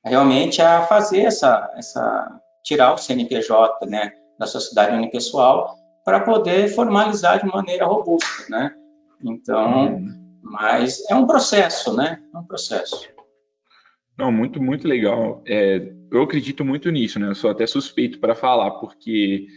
a 0.04 0.10
realmente 0.10 0.62
a 0.62 0.84
fazer 0.84 1.22
essa, 1.22 1.72
essa, 1.76 2.42
tirar 2.64 2.94
o 2.94 2.98
CNPJ, 2.98 3.86
né, 3.86 4.14
da 4.40 4.48
sociedade 4.48 4.96
unipessoal, 4.96 5.76
para 6.04 6.22
poder 6.22 6.70
formalizar 6.70 7.40
de 7.44 7.46
maneira 7.46 7.86
robusta, 7.86 8.46
né? 8.50 8.74
Então, 9.22 9.88
uhum. 9.88 10.40
mas 10.42 11.08
é 11.10 11.14
um 11.14 11.28
processo, 11.28 11.94
né? 11.94 12.20
É 12.34 12.38
um 12.38 12.46
processo. 12.46 13.19
Não, 14.20 14.34
muito, 14.34 14.62
muito 14.62 14.86
legal. 14.86 15.42
É, 15.48 15.94
eu 16.12 16.22
acredito 16.22 16.66
muito 16.66 16.92
nisso, 16.92 17.18
né? 17.18 17.30
Eu 17.30 17.36
sou 17.36 17.50
até 17.50 17.66
suspeito 17.66 18.20
para 18.20 18.36
falar, 18.36 18.72
porque 18.72 19.48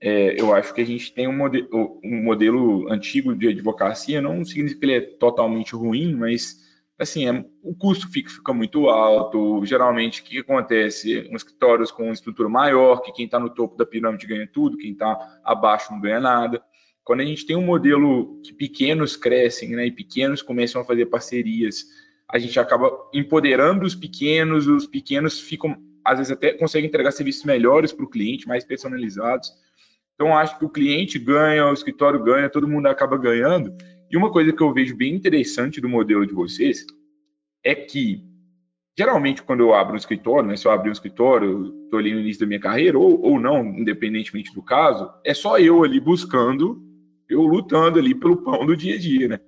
é, 0.00 0.40
eu 0.40 0.54
acho 0.54 0.72
que 0.72 0.80
a 0.80 0.86
gente 0.86 1.12
tem 1.12 1.26
um 1.26 1.36
modelo, 1.36 2.00
um 2.04 2.22
modelo 2.22 2.88
antigo 2.92 3.34
de 3.34 3.48
advocacia, 3.48 4.22
não 4.22 4.44
significa 4.44 4.78
que 4.78 4.86
ele 4.86 4.94
é 4.94 5.00
totalmente 5.00 5.74
ruim, 5.74 6.14
mas 6.14 6.62
assim, 6.96 7.28
é, 7.28 7.44
o 7.60 7.74
custo 7.74 8.08
fica, 8.08 8.30
fica, 8.30 8.52
muito 8.54 8.88
alto. 8.88 9.64
Geralmente, 9.64 10.20
o 10.20 10.24
que 10.24 10.38
acontece? 10.38 11.28
Um 11.28 11.34
escritórios 11.34 11.90
com 11.90 12.12
estrutura 12.12 12.48
maior, 12.48 13.02
que 13.02 13.10
quem 13.10 13.24
está 13.24 13.40
no 13.40 13.50
topo 13.50 13.76
da 13.76 13.84
pirâmide 13.84 14.28
ganha 14.28 14.46
tudo, 14.46 14.76
quem 14.76 14.92
está 14.92 15.40
abaixo 15.42 15.92
não 15.92 16.00
ganha 16.00 16.20
nada. 16.20 16.62
Quando 17.02 17.22
a 17.22 17.24
gente 17.24 17.44
tem 17.44 17.56
um 17.56 17.66
modelo 17.66 18.40
que 18.44 18.54
pequenos 18.54 19.16
crescem, 19.16 19.70
né, 19.70 19.86
e 19.86 19.90
pequenos 19.90 20.40
começam 20.40 20.80
a 20.80 20.84
fazer 20.84 21.06
parcerias, 21.06 21.84
a 22.30 22.38
gente 22.38 22.58
acaba 22.58 22.90
empoderando 23.12 23.84
os 23.84 23.94
pequenos, 23.94 24.66
os 24.66 24.86
pequenos 24.86 25.40
ficam, 25.40 25.76
às 26.04 26.18
vezes 26.18 26.32
até 26.32 26.52
conseguem 26.52 26.88
entregar 26.88 27.12
serviços 27.12 27.44
melhores 27.44 27.92
para 27.92 28.04
o 28.04 28.10
cliente, 28.10 28.48
mais 28.48 28.64
personalizados. 28.64 29.50
Então, 30.14 30.36
acho 30.36 30.58
que 30.58 30.64
o 30.64 30.70
cliente 30.70 31.18
ganha, 31.18 31.66
o 31.66 31.72
escritório 31.72 32.22
ganha, 32.22 32.48
todo 32.48 32.68
mundo 32.68 32.86
acaba 32.86 33.18
ganhando. 33.18 33.76
E 34.10 34.16
uma 34.16 34.30
coisa 34.30 34.52
que 34.52 34.62
eu 34.62 34.72
vejo 34.72 34.96
bem 34.96 35.14
interessante 35.14 35.80
do 35.80 35.88
modelo 35.88 36.26
de 36.26 36.32
vocês 36.32 36.86
é 37.64 37.74
que, 37.74 38.22
geralmente, 38.96 39.42
quando 39.42 39.60
eu 39.60 39.74
abro 39.74 39.94
um 39.94 39.98
escritório, 39.98 40.48
né, 40.48 40.56
se 40.56 40.66
eu 40.66 40.70
abrir 40.70 40.90
um 40.90 40.92
escritório, 40.92 41.74
estou 41.84 41.98
ali 41.98 42.14
no 42.14 42.20
início 42.20 42.40
da 42.40 42.46
minha 42.46 42.60
carreira, 42.60 42.98
ou, 42.98 43.20
ou 43.20 43.40
não, 43.40 43.64
independentemente 43.64 44.54
do 44.54 44.62
caso, 44.62 45.10
é 45.24 45.34
só 45.34 45.58
eu 45.58 45.82
ali 45.82 45.98
buscando, 45.98 46.80
eu 47.28 47.42
lutando 47.42 47.98
ali 47.98 48.14
pelo 48.14 48.36
pão 48.36 48.64
do 48.64 48.76
dia 48.76 48.94
a 48.94 48.98
dia, 48.98 49.28
né? 49.28 49.40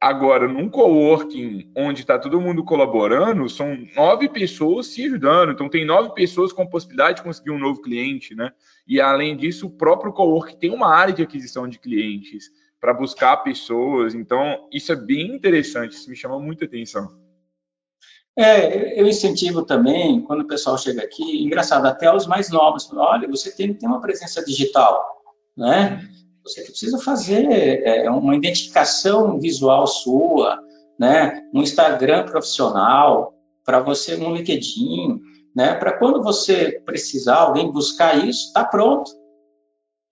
Agora, 0.00 0.46
num 0.46 0.68
coworking 0.68 1.72
onde 1.76 2.02
está 2.02 2.16
todo 2.18 2.40
mundo 2.40 2.64
colaborando, 2.64 3.48
são 3.50 3.76
nove 3.96 4.28
pessoas 4.28 4.86
se 4.86 5.04
ajudando. 5.04 5.50
Então, 5.50 5.68
tem 5.68 5.84
nove 5.84 6.14
pessoas 6.14 6.52
com 6.52 6.62
a 6.62 6.68
possibilidade 6.68 7.16
de 7.16 7.24
conseguir 7.24 7.50
um 7.50 7.58
novo 7.58 7.82
cliente, 7.82 8.32
né? 8.32 8.52
E, 8.86 9.00
além 9.00 9.36
disso, 9.36 9.66
o 9.66 9.70
próprio 9.70 10.12
coworking 10.12 10.56
tem 10.56 10.70
uma 10.70 10.94
área 10.94 11.12
de 11.12 11.22
aquisição 11.22 11.66
de 11.66 11.80
clientes 11.80 12.48
para 12.80 12.94
buscar 12.94 13.38
pessoas. 13.38 14.14
Então, 14.14 14.68
isso 14.72 14.92
é 14.92 14.96
bem 14.96 15.34
interessante, 15.34 15.92
isso 15.92 16.08
me 16.08 16.14
chama 16.14 16.38
muita 16.38 16.64
atenção. 16.64 17.08
É, 18.38 19.00
eu 19.00 19.08
incentivo 19.08 19.64
também, 19.64 20.20
quando 20.22 20.42
o 20.42 20.46
pessoal 20.46 20.78
chega 20.78 21.02
aqui, 21.02 21.42
engraçado, 21.42 21.86
até 21.86 22.14
os 22.14 22.24
mais 22.24 22.50
novos, 22.50 22.88
olha, 22.92 23.26
você 23.26 23.50
tem 23.50 23.74
que 23.74 23.80
ter 23.80 23.86
uma 23.88 24.00
presença 24.00 24.44
digital, 24.44 25.04
né? 25.56 26.08
Você 26.44 26.62
precisa 26.62 26.98
fazer 26.98 27.46
é, 27.50 28.10
uma 28.10 28.34
identificação 28.34 29.38
visual 29.38 29.86
sua, 29.86 30.58
né? 30.98 31.42
Um 31.54 31.62
Instagram 31.62 32.24
profissional, 32.24 33.34
para 33.64 33.80
você 33.80 34.16
um 34.16 34.34
LinkedIn, 34.34 35.20
né? 35.54 35.74
Para 35.74 35.98
quando 35.98 36.22
você 36.22 36.80
precisar, 36.84 37.36
alguém 37.36 37.70
buscar 37.70 38.16
isso, 38.16 38.46
está 38.46 38.64
pronto, 38.64 39.10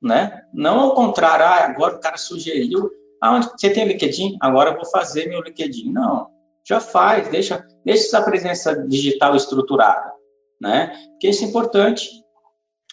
né? 0.03 0.43
Não 0.53 0.81
ao 0.81 0.95
contrário, 0.95 1.45
ah, 1.45 1.65
agora 1.65 1.97
o 1.97 2.01
cara 2.01 2.17
sugeriu, 2.17 2.91
ah, 3.21 3.41
você 3.41 3.71
tem 3.71 3.87
LinkedIn? 3.87 4.37
Agora 4.41 4.71
eu 4.71 4.77
vou 4.77 4.87
fazer 4.87 5.29
meu 5.29 5.41
LinkedIn. 5.41 5.91
Não, 5.91 6.29
já 6.67 6.81
faz, 6.81 7.29
deixa, 7.29 7.67
deixa 7.85 8.05
essa 8.07 8.23
presença 8.23 8.75
digital 8.87 9.35
estruturada, 9.37 10.13
né? 10.61 10.93
Porque 11.11 11.29
isso 11.29 11.45
é 11.45 11.49
importante. 11.49 12.09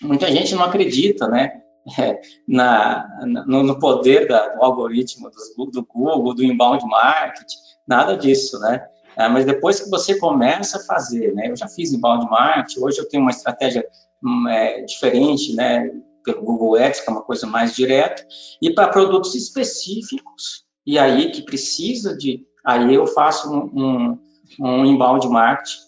Muita 0.01 0.31
gente 0.31 0.55
não 0.55 0.63
acredita, 0.63 1.27
né? 1.27 1.62
É, 1.99 2.21
na, 2.47 3.07
no, 3.45 3.63
no, 3.63 3.79
poder 3.79 4.27
da, 4.27 4.55
do 4.55 4.63
algoritmo 4.63 5.29
do, 5.29 5.65
do, 5.65 5.85
Google, 5.85 6.33
do 6.33 6.43
inbound 6.43 6.85
marketing, 6.85 7.57
nada 7.87 8.15
disso, 8.15 8.59
né? 8.59 8.87
É, 9.15 9.27
mas 9.27 9.45
depois 9.45 9.79
que 9.79 9.89
você 9.89 10.17
começa 10.17 10.77
a 10.77 10.83
fazer, 10.83 11.33
né? 11.33 11.49
Eu 11.49 11.55
já 11.55 11.67
fiz 11.67 11.91
inbound 11.91 12.29
marketing, 12.29 12.79
hoje 12.81 12.99
eu 12.99 13.07
tenho 13.07 13.21
uma 13.21 13.31
estratégia 13.31 13.85
hum, 14.23 14.47
é, 14.47 14.81
diferente, 14.81 15.53
né? 15.55 15.89
Pelo 16.23 16.41
Google 16.41 16.77
Ads, 16.77 17.01
que 17.01 17.09
é 17.09 17.13
uma 17.13 17.23
coisa 17.23 17.45
mais 17.45 17.75
direta, 17.75 18.25
e 18.61 18.73
para 18.73 18.87
produtos 18.87 19.35
específicos, 19.35 20.63
e 20.85 20.97
aí 20.97 21.31
que 21.31 21.41
precisa 21.41 22.15
de, 22.15 22.45
aí 22.65 22.93
eu 22.93 23.05
faço 23.05 23.53
um, 23.53 23.69
um, 23.73 24.19
um 24.61 24.85
inbound 24.85 25.27
marketing 25.27 25.79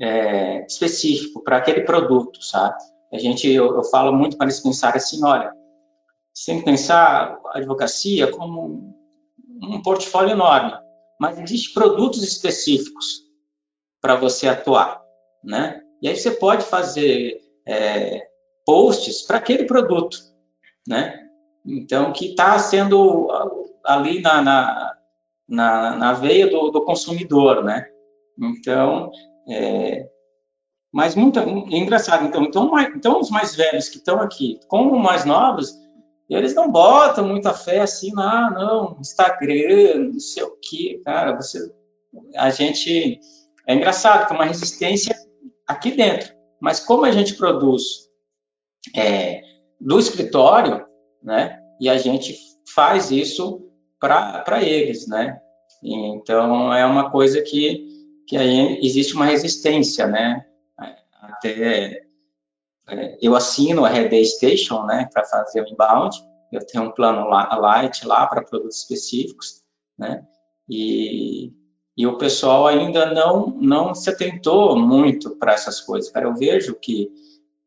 é, 0.00 0.66
específico 0.66 1.42
para 1.44 1.58
aquele 1.58 1.82
produto, 1.82 2.42
sabe? 2.42 2.76
A 3.12 3.18
gente, 3.18 3.48
eu, 3.50 3.74
eu 3.76 3.84
falo 3.84 4.12
muito 4.12 4.36
para 4.36 4.46
eles 4.46 4.60
pensar 4.60 4.96
assim, 4.96 5.24
olha, 5.24 5.52
você 6.32 6.50
tem 6.50 6.58
que 6.58 6.64
pensar 6.64 7.38
a 7.46 7.58
advocacia 7.58 8.30
como 8.30 8.94
um 9.62 9.82
portfólio 9.82 10.32
enorme, 10.32 10.72
mas 11.20 11.38
existem 11.38 11.72
produtos 11.72 12.22
específicos 12.22 13.22
para 14.00 14.16
você 14.16 14.48
atuar, 14.48 15.00
né? 15.42 15.80
E 16.02 16.08
aí 16.08 16.16
você 16.16 16.32
pode 16.32 16.64
fazer 16.64 17.40
é, 17.66 18.26
posts 18.66 19.22
para 19.22 19.38
aquele 19.38 19.64
produto, 19.64 20.18
né? 20.86 21.20
Então, 21.64 22.12
que 22.12 22.30
está 22.30 22.58
sendo 22.58 23.28
ali 23.84 24.20
na, 24.20 24.42
na, 24.42 24.96
na, 25.48 25.96
na 25.96 26.12
veia 26.12 26.48
do, 26.48 26.70
do, 26.70 26.84
consumidor, 26.84 27.64
né? 27.64 27.86
Então, 28.38 29.10
é, 29.48 30.06
mas 30.94 31.16
muito 31.16 31.40
é 31.40 31.42
engraçado. 31.76 32.24
Então, 32.24 32.44
então, 32.44 32.70
então 32.94 33.20
os 33.20 33.28
mais 33.28 33.56
velhos 33.56 33.88
que 33.88 33.96
estão 33.96 34.20
aqui, 34.20 34.60
como 34.68 34.96
mais 34.96 35.24
novos, 35.24 35.76
eles 36.30 36.54
não 36.54 36.70
botam 36.70 37.26
muita 37.26 37.52
fé 37.52 37.80
assim, 37.80 38.12
ah, 38.16 38.48
não, 38.54 38.96
Instagram, 39.00 40.10
não 40.12 40.20
sei 40.20 40.44
o 40.44 40.56
quê, 40.62 41.02
cara, 41.04 41.34
você, 41.34 41.58
a 42.36 42.48
gente, 42.50 43.18
é 43.66 43.74
engraçado 43.74 44.26
que 44.26 44.32
é 44.32 44.36
uma 44.36 44.44
resistência 44.44 45.16
aqui 45.66 45.90
dentro, 45.90 46.32
mas 46.60 46.78
como 46.78 47.04
a 47.04 47.10
gente 47.10 47.34
produz 47.34 48.08
é, 48.96 49.42
do 49.80 49.98
escritório, 49.98 50.86
né, 51.20 51.58
e 51.80 51.88
a 51.88 51.98
gente 51.98 52.38
faz 52.72 53.10
isso 53.10 53.68
para 53.98 54.62
eles, 54.62 55.08
né, 55.08 55.38
então 55.82 56.72
é 56.72 56.86
uma 56.86 57.10
coisa 57.10 57.42
que, 57.42 57.84
que 58.28 58.36
aí 58.36 58.78
existe 58.80 59.14
uma 59.14 59.26
resistência, 59.26 60.06
né, 60.06 60.46
até 61.44 62.06
é, 62.88 63.18
eu 63.20 63.34
assino 63.34 63.84
a 63.84 63.88
Red 63.88 64.24
Station, 64.24 64.84
né, 64.84 65.08
para 65.12 65.24
fazer 65.24 65.62
o 65.62 65.68
inbound. 65.68 66.16
Eu 66.52 66.64
tenho 66.66 66.84
um 66.84 66.90
plano 66.90 67.28
light 67.28 68.06
lá 68.06 68.26
para 68.26 68.44
produtos 68.44 68.78
específicos, 68.78 69.62
né? 69.98 70.24
E, 70.68 71.52
e 71.96 72.06
o 72.06 72.16
pessoal 72.16 72.66
ainda 72.66 73.12
não 73.12 73.46
não 73.60 73.94
se 73.94 74.08
atentou 74.08 74.78
muito 74.78 75.36
para 75.36 75.52
essas 75.52 75.80
coisas. 75.80 76.10
Cara, 76.10 76.26
eu 76.26 76.34
vejo 76.34 76.74
que 76.74 77.10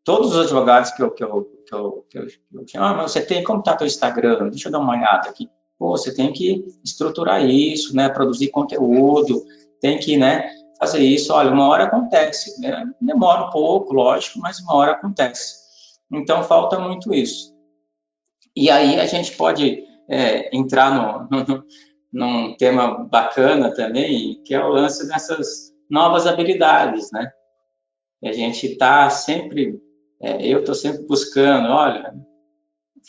todos 0.05 0.33
os 0.33 0.45
advogados 0.45 0.91
que 0.91 1.03
eu 1.03 1.11
que 1.11 1.23
eu 1.23 1.43
que 1.67 1.75
eu, 1.75 2.05
que 2.09 2.17
eu, 2.17 2.25
que 2.65 2.77
eu 2.77 2.83
ah, 2.83 2.93
mas 2.93 3.11
você 3.11 3.21
tem 3.21 3.43
como 3.43 3.59
está 3.59 3.75
teu 3.75 3.87
Instagram? 3.87 4.49
Deixa 4.49 4.69
eu 4.69 4.71
dar 4.71 4.79
uma 4.79 4.93
olhada 4.93 5.29
aqui. 5.29 5.49
Pô, 5.77 5.89
você 5.89 6.13
tem 6.13 6.31
que 6.31 6.65
estruturar 6.83 7.43
isso, 7.45 7.93
né? 7.93 8.07
Produzir 8.07 8.49
conteúdo, 8.49 9.43
tem 9.81 9.99
que, 9.99 10.15
né? 10.15 10.49
Fazer 10.79 10.99
isso. 10.99 11.33
Olha, 11.33 11.51
uma 11.51 11.67
hora 11.67 11.85
acontece, 11.85 12.59
né? 12.61 12.85
demora 13.01 13.47
um 13.47 13.49
pouco, 13.49 13.93
lógico, 13.93 14.39
mas 14.39 14.59
uma 14.59 14.75
hora 14.75 14.91
acontece. 14.91 15.55
Então, 16.11 16.43
falta 16.43 16.79
muito 16.79 17.13
isso. 17.13 17.55
E 18.55 18.69
aí 18.69 18.99
a 18.99 19.05
gente 19.05 19.35
pode 19.35 19.83
é, 20.09 20.55
entrar 20.55 20.91
no, 20.91 21.27
no, 21.45 21.63
num 22.11 22.55
tema 22.57 23.05
bacana 23.05 23.73
também, 23.73 24.41
que 24.43 24.53
é 24.53 24.63
o 24.63 24.69
lance 24.69 25.07
dessas 25.07 25.73
novas 25.89 26.27
habilidades, 26.27 27.11
né? 27.11 27.31
a 28.23 28.31
gente 28.31 28.65
está 28.65 29.09
sempre, 29.09 29.79
é, 30.19 30.45
eu 30.45 30.59
estou 30.59 30.73
sempre 30.73 31.05
buscando, 31.05 31.69
olha, 31.69 32.13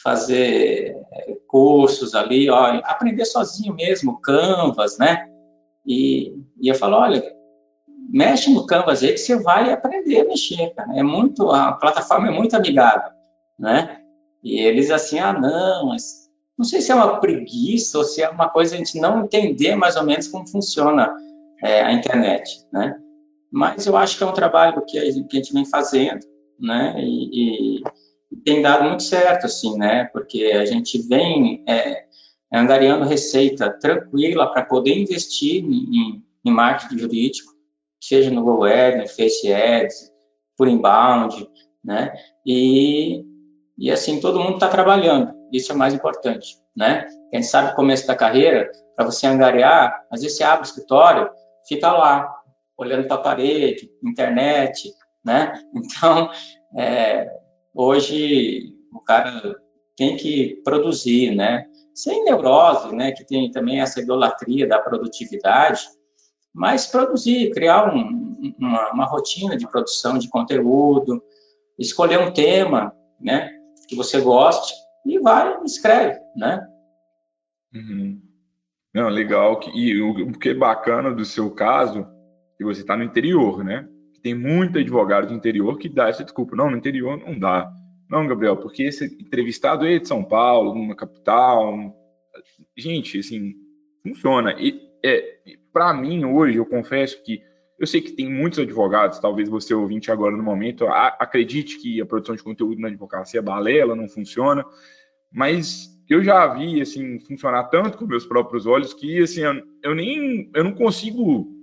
fazer 0.03 0.95
é, 1.13 1.35
cursos 1.47 2.15
ali, 2.15 2.51
ó, 2.51 2.81
aprender 2.85 3.25
sozinho 3.25 3.75
mesmo, 3.75 4.21
Canvas, 4.21 4.99
né? 4.99 5.27
E, 5.87 6.35
e 6.61 6.69
eu 6.69 6.75
falo, 6.75 6.97
olha, 6.97 7.25
mexe 8.09 8.51
no 8.51 8.67
Canvas 8.67 9.03
aí 9.03 9.13
que 9.13 9.19
você 9.19 9.37
vai 9.37 9.71
aprender 9.71 10.21
a 10.21 10.25
mexer, 10.25 10.73
cara. 10.75 10.99
É 10.99 11.03
muito, 11.03 11.51
a 11.51 11.73
plataforma 11.73 12.29
é 12.29 12.31
muito 12.31 12.57
amigável, 12.57 13.11
né? 13.59 14.01
E 14.43 14.59
eles 14.61 14.91
assim, 14.91 15.19
ah, 15.19 15.33
não, 15.33 15.89
mas 15.89 16.29
não 16.57 16.65
sei 16.65 16.81
se 16.81 16.91
é 16.91 16.95
uma 16.95 17.21
preguiça 17.21 17.99
ou 17.99 18.05
se 18.05 18.23
é 18.23 18.29
uma 18.29 18.49
coisa 18.49 18.75
a 18.75 18.79
gente 18.79 18.99
não 18.99 19.25
entender 19.25 19.77
mais 19.77 19.97
ou 19.97 20.05
menos 20.05 20.27
como 20.27 20.49
funciona 20.49 21.15
é, 21.63 21.83
a 21.83 21.93
internet, 21.93 22.65
né? 22.73 22.97
Mas 23.51 23.87
eu 23.87 23.97
acho 23.97 24.17
que 24.17 24.25
é 24.25 24.27
um 24.27 24.33
trabalho 24.33 24.85
que 24.87 24.99
a 24.99 25.05
gente, 25.11 25.29
que 25.29 25.37
a 25.37 25.41
gente 25.41 25.53
vem 25.53 25.65
fazendo, 25.65 26.21
né? 26.59 26.95
E, 26.99 27.79
e, 27.81 27.83
tem 28.45 28.61
dado 28.61 28.85
muito 28.85 29.03
certo, 29.03 29.47
assim, 29.47 29.77
né? 29.77 30.05
Porque 30.13 30.45
a 30.45 30.65
gente 30.65 30.99
vem 31.09 31.65
é, 31.67 32.05
angariando 32.53 33.05
receita 33.05 33.71
tranquila 33.71 34.53
para 34.53 34.65
poder 34.65 34.97
investir 34.99 35.65
em, 35.65 36.23
em 36.45 36.51
marketing 36.51 36.99
jurídico, 36.99 37.58
seja 38.01 38.31
no 38.31 38.43
Google 38.43 38.65
Ads, 38.65 39.01
no 39.01 39.09
Face 39.09 39.53
Ads, 39.53 40.13
por 40.57 40.69
inbound, 40.69 41.49
né? 41.85 42.13
E, 42.45 43.25
e 43.77 43.91
assim, 43.91 44.21
todo 44.21 44.41
mundo 44.41 44.55
está 44.55 44.69
trabalhando, 44.69 45.33
isso 45.53 45.73
é 45.73 45.75
mais 45.75 45.95
importante, 45.95 46.57
né? 46.77 47.07
Quem 47.31 47.43
sabe 47.43 47.77
começo 47.77 48.07
da 48.07 48.17
carreira, 48.17 48.71
para 48.97 49.07
você 49.07 49.27
angariar, 49.27 50.05
às 50.11 50.23
vezes 50.23 50.37
você 50.37 50.45
abre 50.45 50.67
o 50.67 50.69
escritório, 50.69 51.31
fica 51.67 51.93
lá, 51.93 52.29
olhando 52.77 53.07
para 53.07 53.17
a 53.17 53.23
parede, 53.23 53.91
internet, 54.03 54.93
né? 55.25 55.53
Então, 55.75 56.31
é, 56.77 57.29
hoje, 57.75 58.75
o 58.93 59.01
cara 59.01 59.57
tem 59.97 60.17
que 60.17 60.61
produzir, 60.65 61.35
né? 61.35 61.65
Sem 61.95 62.25
neurose, 62.25 62.95
né? 62.95 63.13
Que 63.13 63.25
tem 63.25 63.51
também 63.51 63.81
essa 63.81 64.01
idolatria 64.01 64.67
da 64.67 64.79
produtividade, 64.79 65.81
mas 66.59 66.89
produzir, 66.89 67.53
criar 67.53 67.95
um, 67.95 68.53
uma, 68.59 68.91
uma, 68.91 69.05
rotina 69.05 69.57
de 69.57 69.65
produção 69.71 70.19
de 70.19 70.29
conteúdo, 70.29 71.23
escolher 71.79 72.19
um 72.19 72.33
tema, 72.33 72.93
né, 73.21 73.49
que 73.89 73.95
você 73.95 74.21
goste 74.21 74.75
e 75.07 75.21
vai 75.21 75.57
escreve, 75.63 76.19
né? 76.37 76.67
Uhum. 77.73 78.21
Não, 78.93 79.09
legal. 79.09 79.61
E 79.73 80.03
o 80.03 80.33
que 80.33 80.49
é 80.49 80.55
bacana 80.55 81.15
do 81.15 81.25
seu 81.25 81.49
caso, 81.53 82.05
que 82.57 82.65
você 82.65 82.81
está 82.81 82.97
no 82.97 83.05
interior, 83.05 83.63
né? 83.63 83.89
Tem 84.21 84.35
muito 84.35 84.81
advogado 84.81 85.29
do 85.29 85.35
interior 85.35 85.79
que 85.79 85.89
dá 85.89 86.09
essa 86.09 86.25
desculpa. 86.25 86.57
Não, 86.57 86.69
no 86.69 86.77
interior 86.77 87.17
não 87.19 87.39
dá. 87.39 87.71
Não, 88.11 88.27
Gabriel, 88.27 88.57
porque 88.57 88.83
esse 88.83 89.05
entrevistado 89.05 89.87
é 89.87 90.01
de 90.01 90.09
São 90.09 90.25
Paulo, 90.25 90.75
numa 90.75 90.97
capital. 90.97 91.95
Gente, 92.77 93.21
assim, 93.21 93.55
funciona. 94.03 94.57
E 94.59 94.89
é, 95.05 95.39
para 95.73 95.93
mim 95.93 96.25
hoje, 96.25 96.59
eu 96.59 96.67
confesso 96.67 97.23
que 97.23 97.43
eu 97.79 97.87
sei 97.87 98.01
que 98.01 98.13
tem 98.13 98.29
muitos 98.29 98.59
advogados, 98.59 99.21
talvez 99.21 99.49
você 99.49 99.73
ouvinte 99.73 100.11
agora 100.11 100.37
no 100.37 100.43
momento, 100.43 100.87
acredite 100.89 101.81
que 101.81 102.01
a 102.01 102.07
produção 102.07 102.35
de 102.35 102.43
conteúdo 102.43 102.81
na 102.81 102.89
advocacia 102.89 103.39
é 103.39 103.43
balela, 103.43 103.95
não 103.95 104.09
funciona, 104.09 104.65
mas 105.33 105.89
eu 106.09 106.25
já 106.25 106.47
vi 106.55 106.81
assim 106.81 107.21
funcionar 107.21 107.65
tanto 107.65 107.97
com 107.97 108.07
meus 108.07 108.27
próprios 108.27 108.67
olhos 108.67 108.93
que 108.93 109.23
assim 109.23 109.43
eu, 109.43 109.63
eu 109.85 109.95
nem 109.95 110.51
eu 110.55 110.65
não 110.65 110.73
consigo 110.73 111.55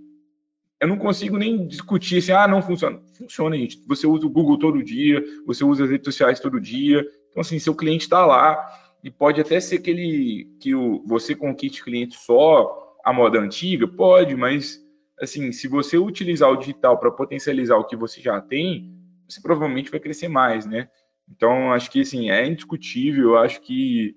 eu 0.79 0.87
não 0.87 0.97
consigo 0.97 1.37
nem 1.37 1.65
discutir 1.67 2.17
assim, 2.17 2.31
ah, 2.31 2.47
não 2.47 2.61
funciona. 2.61 2.99
Funciona, 3.17 3.57
gente. 3.57 3.81
Você 3.87 4.05
usa 4.05 4.25
o 4.25 4.29
Google 4.29 4.59
todo 4.59 4.83
dia, 4.83 5.23
você 5.45 5.63
usa 5.63 5.85
as 5.85 5.89
redes 5.89 6.05
sociais 6.05 6.39
todo 6.39 6.59
dia. 6.59 7.03
Então, 7.29 7.41
assim, 7.41 7.57
seu 7.57 7.73
cliente 7.73 8.03
está 8.03 8.25
lá 8.25 8.57
e 9.03 9.09
pode 9.09 9.39
até 9.39 9.59
ser 9.59 9.79
que 9.79 9.89
ele 9.89 10.49
que 10.59 10.75
o, 10.75 11.01
você 11.05 11.33
conquiste 11.33 11.83
cliente 11.83 12.17
só 12.17 12.85
a 13.05 13.13
moda 13.13 13.39
antiga? 13.39 13.87
Pode, 13.87 14.35
mas 14.35 14.83
assim, 15.21 15.51
se 15.51 15.67
você 15.67 15.97
utilizar 15.97 16.51
o 16.51 16.57
digital 16.57 16.97
para 16.97 17.11
potencializar 17.11 17.77
o 17.77 17.85
que 17.85 17.95
você 17.95 18.19
já 18.19 18.41
tem, 18.41 18.91
você 19.29 19.39
provavelmente 19.39 19.91
vai 19.91 19.99
crescer 19.99 20.27
mais, 20.27 20.65
né? 20.65 20.89
Então, 21.29 21.71
acho 21.71 21.89
que 21.89 22.01
assim, 22.01 22.29
é 22.29 22.45
indiscutível, 22.45 23.29
eu 23.29 23.37
acho 23.37 23.61
que 23.61 24.15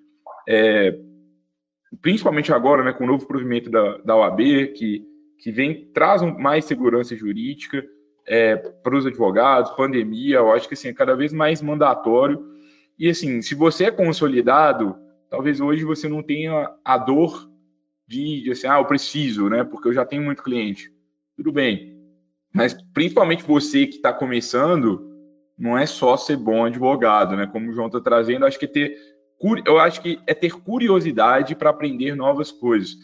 é, 0.48 0.98
principalmente 2.02 2.52
agora, 2.52 2.82
né, 2.82 2.92
com 2.92 3.04
o 3.04 3.06
novo 3.06 3.26
provimento 3.26 3.70
da, 3.70 3.98
da 3.98 4.16
OAB, 4.16 4.40
que, 4.74 5.02
que 5.38 5.52
vem, 5.52 5.90
traz 5.92 6.22
mais 6.22 6.64
segurança 6.64 7.16
jurídica 7.16 7.84
é, 8.26 8.56
para 8.56 8.96
os 8.96 9.06
advogados, 9.06 9.70
pandemia, 9.72 10.36
eu 10.36 10.52
acho 10.52 10.68
que 10.68 10.74
assim, 10.74 10.88
é 10.88 10.92
cada 10.92 11.14
vez 11.14 11.32
mais 11.32 11.62
mandatório. 11.62 12.44
E 12.98 13.08
assim, 13.08 13.40
se 13.40 13.54
você 13.54 13.84
é 13.84 13.90
consolidado, 13.90 14.96
talvez 15.30 15.60
hoje 15.60 15.84
você 15.84 16.08
não 16.08 16.22
tenha 16.22 16.70
a 16.84 16.98
dor 16.98 17.47
de, 18.08 18.50
assim, 18.50 18.66
ah, 18.66 18.78
eu 18.78 18.86
preciso, 18.86 19.50
né? 19.50 19.62
Porque 19.62 19.88
eu 19.88 19.92
já 19.92 20.04
tenho 20.04 20.22
muito 20.22 20.42
cliente. 20.42 20.90
Tudo 21.36 21.52
bem. 21.52 21.94
Mas 22.52 22.74
principalmente 22.94 23.44
você 23.44 23.86
que 23.86 23.96
está 23.96 24.12
começando, 24.12 25.06
não 25.56 25.76
é 25.76 25.84
só 25.84 26.16
ser 26.16 26.38
bom 26.38 26.64
advogado, 26.64 27.36
né? 27.36 27.46
Como 27.46 27.70
o 27.70 27.72
João 27.74 27.88
está 27.88 28.00
trazendo, 28.00 28.46
acho 28.46 28.58
que 28.58 28.64
é 28.64 28.68
ter 28.68 28.96
eu 29.64 29.78
acho 29.78 30.02
que 30.02 30.18
é 30.26 30.34
ter 30.34 30.52
curiosidade 30.52 31.54
para 31.54 31.70
aprender 31.70 32.16
novas 32.16 32.50
coisas. 32.50 32.96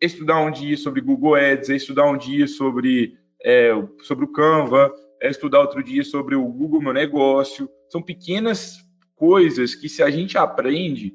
Estudar 0.00 0.40
um 0.40 0.50
dia 0.50 0.76
sobre 0.76 1.02
Google 1.02 1.34
Ads, 1.34 1.68
estudar 1.68 2.10
um 2.10 2.16
dia 2.16 2.46
sobre, 2.46 3.14
é, 3.44 3.72
sobre 4.00 4.24
o 4.24 4.32
Canva, 4.32 4.90
é 5.20 5.28
estudar 5.28 5.60
outro 5.60 5.82
dia 5.82 6.02
sobre 6.02 6.34
o 6.34 6.44
Google 6.48 6.80
Meu 6.80 6.94
Negócio. 6.94 7.68
São 7.90 8.00
pequenas 8.00 8.78
coisas 9.14 9.74
que, 9.74 9.86
se 9.86 10.02
a 10.02 10.10
gente 10.10 10.38
aprende, 10.38 11.12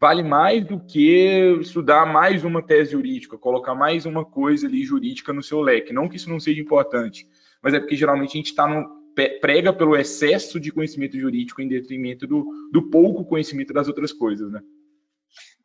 vale 0.00 0.22
mais 0.22 0.64
do 0.64 0.80
que 0.80 1.58
estudar 1.60 2.06
mais 2.06 2.42
uma 2.42 2.62
tese 2.62 2.92
jurídica, 2.92 3.36
colocar 3.36 3.74
mais 3.74 4.06
uma 4.06 4.24
coisa 4.24 4.66
ali 4.66 4.82
jurídica 4.82 5.32
no 5.32 5.42
seu 5.42 5.60
leque. 5.60 5.92
Não 5.92 6.08
que 6.08 6.16
isso 6.16 6.30
não 6.30 6.40
seja 6.40 6.60
importante, 6.60 7.28
mas 7.62 7.74
é 7.74 7.78
porque 7.78 7.96
geralmente 7.96 8.30
a 8.30 8.38
gente 8.38 8.46
está 8.46 8.66
no 8.66 8.98
prega 9.40 9.70
pelo 9.70 9.96
excesso 9.96 10.58
de 10.58 10.72
conhecimento 10.72 11.18
jurídico 11.18 11.60
em 11.60 11.68
detrimento 11.68 12.26
do, 12.26 12.46
do 12.72 12.88
pouco 12.88 13.24
conhecimento 13.24 13.74
das 13.74 13.86
outras 13.86 14.12
coisas, 14.12 14.50
né? 14.50 14.62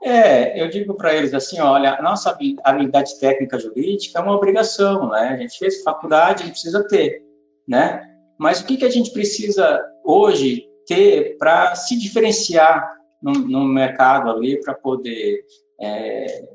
É, 0.03 0.61
eu 0.61 0.67
digo 0.67 0.93
para 0.95 1.15
eles 1.15 1.33
assim, 1.33 1.59
olha, 1.61 1.95
a 1.95 2.01
nossa 2.01 2.37
habilidade 2.63 3.17
técnica 3.17 3.57
jurídica 3.57 4.19
é 4.19 4.21
uma 4.21 4.35
obrigação, 4.35 5.09
né? 5.09 5.29
A 5.29 5.37
gente 5.37 5.57
fez 5.57 5.83
faculdade, 5.83 6.43
a 6.43 6.45
gente 6.47 6.55
precisa 6.55 6.85
ter, 6.85 7.23
né? 7.65 8.01
Mas 8.37 8.59
o 8.59 8.65
que, 8.65 8.75
que 8.75 8.85
a 8.85 8.89
gente 8.89 9.13
precisa 9.13 9.81
hoje 10.03 10.67
ter 10.85 11.37
para 11.37 11.75
se 11.75 11.97
diferenciar 11.97 12.95
no, 13.21 13.34
no 13.34 13.65
mercado 13.65 14.30
ali 14.30 14.60
para 14.62 14.73
poder 14.73 15.43
é, 15.80 16.49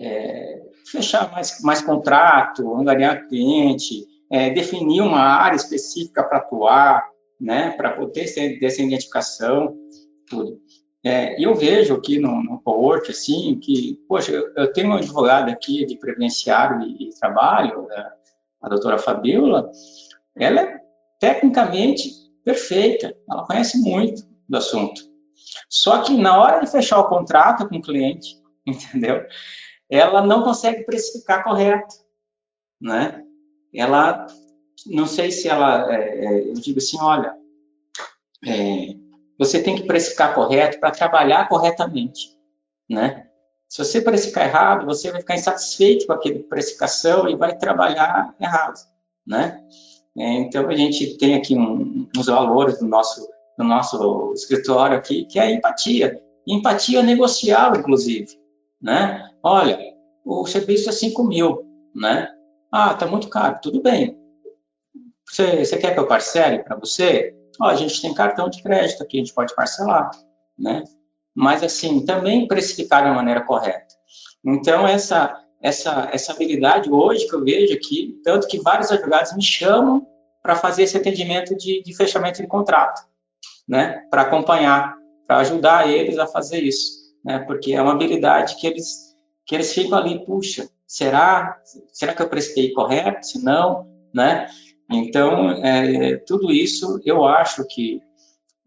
é, 0.00 0.62
fechar 0.90 1.30
mais, 1.30 1.60
mais 1.62 1.80
contrato, 1.80 2.74
angariar 2.74 3.26
cliente, 3.28 4.04
é, 4.30 4.50
definir 4.50 5.00
uma 5.02 5.20
área 5.20 5.56
específica 5.56 6.24
para 6.24 6.38
atuar, 6.38 7.08
né, 7.40 7.70
para 7.76 7.92
poder 7.92 8.32
ter 8.32 8.64
essa 8.64 8.82
identificação, 8.82 9.76
tudo. 10.28 10.60
É, 11.04 11.34
eu 11.44 11.54
vejo 11.54 11.94
aqui 11.94 12.18
no, 12.18 12.42
no 12.42 12.60
cowork, 12.62 13.10
assim, 13.10 13.58
que, 13.60 13.98
poxa, 14.08 14.32
eu, 14.32 14.72
tenho 14.72 14.86
uma 14.86 14.98
advogada 14.98 15.50
aqui 15.50 15.84
de 15.84 15.98
previdenciário 15.98 16.82
e, 16.82 17.08
e 17.08 17.14
trabalho, 17.18 17.88
a, 17.90 18.12
a 18.62 18.68
doutora 18.68 18.98
Fabiola, 18.98 19.70
ela 20.36 20.60
é 20.60 20.80
tecnicamente 21.18 22.10
perfeita, 22.44 23.16
ela 23.28 23.46
conhece 23.46 23.78
muito 23.78 24.22
do 24.48 24.56
assunto. 24.56 25.11
Só 25.68 26.02
que 26.02 26.16
na 26.16 26.40
hora 26.40 26.60
de 26.60 26.70
fechar 26.70 26.98
o 26.98 27.08
contrato 27.08 27.68
com 27.68 27.76
o 27.76 27.82
cliente, 27.82 28.36
entendeu? 28.66 29.24
Ela 29.90 30.22
não 30.22 30.42
consegue 30.42 30.84
precificar 30.84 31.44
correto, 31.44 31.94
né? 32.80 33.22
Ela, 33.74 34.26
não 34.86 35.06
sei 35.06 35.30
se 35.30 35.48
ela, 35.48 35.92
é, 35.94 36.24
é 36.24 36.48
eu 36.50 36.54
digo 36.54 36.78
assim, 36.78 36.98
olha, 37.00 37.34
é, 38.46 38.94
você 39.38 39.62
tem 39.62 39.74
que 39.74 39.86
precificar 39.86 40.34
correto 40.34 40.78
para 40.78 40.90
trabalhar 40.90 41.48
corretamente, 41.48 42.36
né? 42.88 43.28
Se 43.68 43.82
você 43.82 44.02
precificar 44.02 44.46
errado, 44.46 44.84
você 44.84 45.10
vai 45.10 45.20
ficar 45.22 45.34
insatisfeito 45.34 46.06
com 46.06 46.12
aquela 46.12 46.38
precificação 46.40 47.26
e 47.26 47.34
vai 47.34 47.56
trabalhar 47.56 48.34
errado, 48.38 48.78
né? 49.26 49.64
É, 50.16 50.32
então, 50.34 50.68
a 50.68 50.74
gente 50.74 51.16
tem 51.16 51.34
aqui 51.34 51.56
um, 51.56 52.06
uns 52.14 52.26
valores 52.26 52.78
do 52.78 52.86
nosso, 52.86 53.26
do 53.56 53.64
nosso 53.64 54.32
escritório 54.34 54.96
aqui, 54.96 55.24
que 55.24 55.38
é 55.38 55.42
a 55.42 55.50
empatia. 55.50 56.20
Empatia 56.46 57.02
negocial, 57.02 57.76
inclusive, 57.76 58.38
né? 58.80 59.30
Olha, 59.42 59.78
o 60.24 60.46
serviço 60.46 60.88
é 60.88 60.92
5 60.92 61.22
mil, 61.24 61.62
né? 61.94 62.28
Ah, 62.70 62.94
tá 62.94 63.06
muito 63.06 63.28
caro, 63.28 63.58
tudo 63.62 63.82
bem. 63.82 64.18
Você, 65.28 65.64
você 65.64 65.76
quer 65.76 65.94
que 65.94 66.00
eu 66.00 66.06
parcele 66.06 66.60
para 66.60 66.76
você? 66.76 67.34
Ó, 67.60 67.66
a 67.66 67.74
gente 67.74 68.00
tem 68.00 68.14
cartão 68.14 68.48
de 68.48 68.62
crédito 68.62 69.02
aqui, 69.02 69.18
a 69.18 69.20
gente 69.20 69.34
pode 69.34 69.54
parcelar, 69.54 70.10
né? 70.58 70.84
Mas, 71.34 71.62
assim, 71.62 72.04
também 72.04 72.46
precificar 72.46 73.04
de 73.04 73.10
maneira 73.14 73.42
correta. 73.42 73.94
Então, 74.44 74.86
essa, 74.86 75.42
essa, 75.60 76.08
essa 76.12 76.32
habilidade 76.32 76.90
hoje 76.90 77.26
que 77.26 77.34
eu 77.34 77.44
vejo 77.44 77.74
aqui, 77.74 78.20
tanto 78.24 78.48
que 78.48 78.60
vários 78.60 78.90
advogados 78.90 79.34
me 79.34 79.42
chamam 79.42 80.06
para 80.42 80.56
fazer 80.56 80.82
esse 80.82 80.96
atendimento 80.96 81.56
de, 81.56 81.82
de 81.82 81.96
fechamento 81.96 82.42
de 82.42 82.48
contrato, 82.48 83.00
né? 83.68 84.02
Para 84.10 84.22
acompanhar, 84.22 84.94
para 85.26 85.38
ajudar 85.38 85.88
eles 85.88 86.18
a 86.18 86.26
fazer 86.26 86.62
isso, 86.62 87.14
né? 87.24 87.38
Porque 87.40 87.72
é 87.72 87.82
uma 87.82 87.92
habilidade 87.92 88.56
que 88.56 88.66
eles, 88.66 89.16
que 89.46 89.54
eles 89.54 89.72
ficam 89.72 89.98
ali, 89.98 90.24
puxa, 90.24 90.68
será, 90.86 91.58
será 91.92 92.14
que 92.14 92.22
eu 92.22 92.28
prestei 92.28 92.72
correto? 92.72 93.26
Se 93.26 93.42
não, 93.42 93.86
né? 94.14 94.46
Então, 94.90 95.52
é, 95.64 96.16
tudo 96.18 96.52
isso 96.52 97.00
eu 97.04 97.24
acho 97.24 97.64
que, 97.66 98.00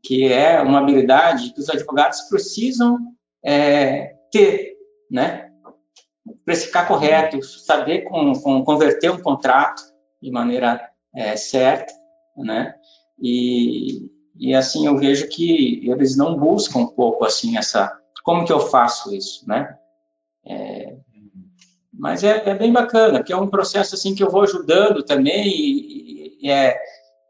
que 0.03 0.31
é 0.31 0.59
uma 0.61 0.79
habilidade 0.79 1.53
que 1.53 1.59
os 1.59 1.69
advogados 1.69 2.21
precisam 2.21 2.97
é, 3.43 4.15
ter, 4.31 4.75
né? 5.09 5.51
Precificar 6.43 6.87
correto, 6.87 7.43
saber 7.43 8.03
com, 8.03 8.33
com, 8.33 8.63
converter 8.63 9.11
um 9.11 9.21
contrato 9.21 9.83
de 10.21 10.31
maneira 10.31 10.89
é, 11.15 11.35
certa, 11.35 11.93
né? 12.35 12.73
E, 13.21 14.09
e 14.37 14.53
assim 14.53 14.85
eu 14.85 14.97
vejo 14.97 15.27
que 15.29 15.89
eles 15.89 16.17
não 16.17 16.37
buscam 16.37 16.79
um 16.79 16.87
pouco 16.87 17.25
assim 17.25 17.57
essa 17.57 17.97
como 18.23 18.43
que 18.43 18.51
eu 18.51 18.59
faço 18.59 19.13
isso, 19.13 19.47
né? 19.47 19.77
É, 20.45 20.95
mas 21.93 22.23
é, 22.23 22.49
é, 22.49 22.55
bem 22.55 22.73
bacana, 22.73 23.19
porque 23.19 23.31
é 23.31 23.37
um 23.37 23.47
processo 23.47 23.95
assim 23.95 24.15
que 24.15 24.23
eu 24.23 24.29
vou 24.29 24.41
ajudando 24.41 25.03
também 25.03 25.47
e, 25.47 26.37
e, 26.41 26.49
é, 26.49 26.75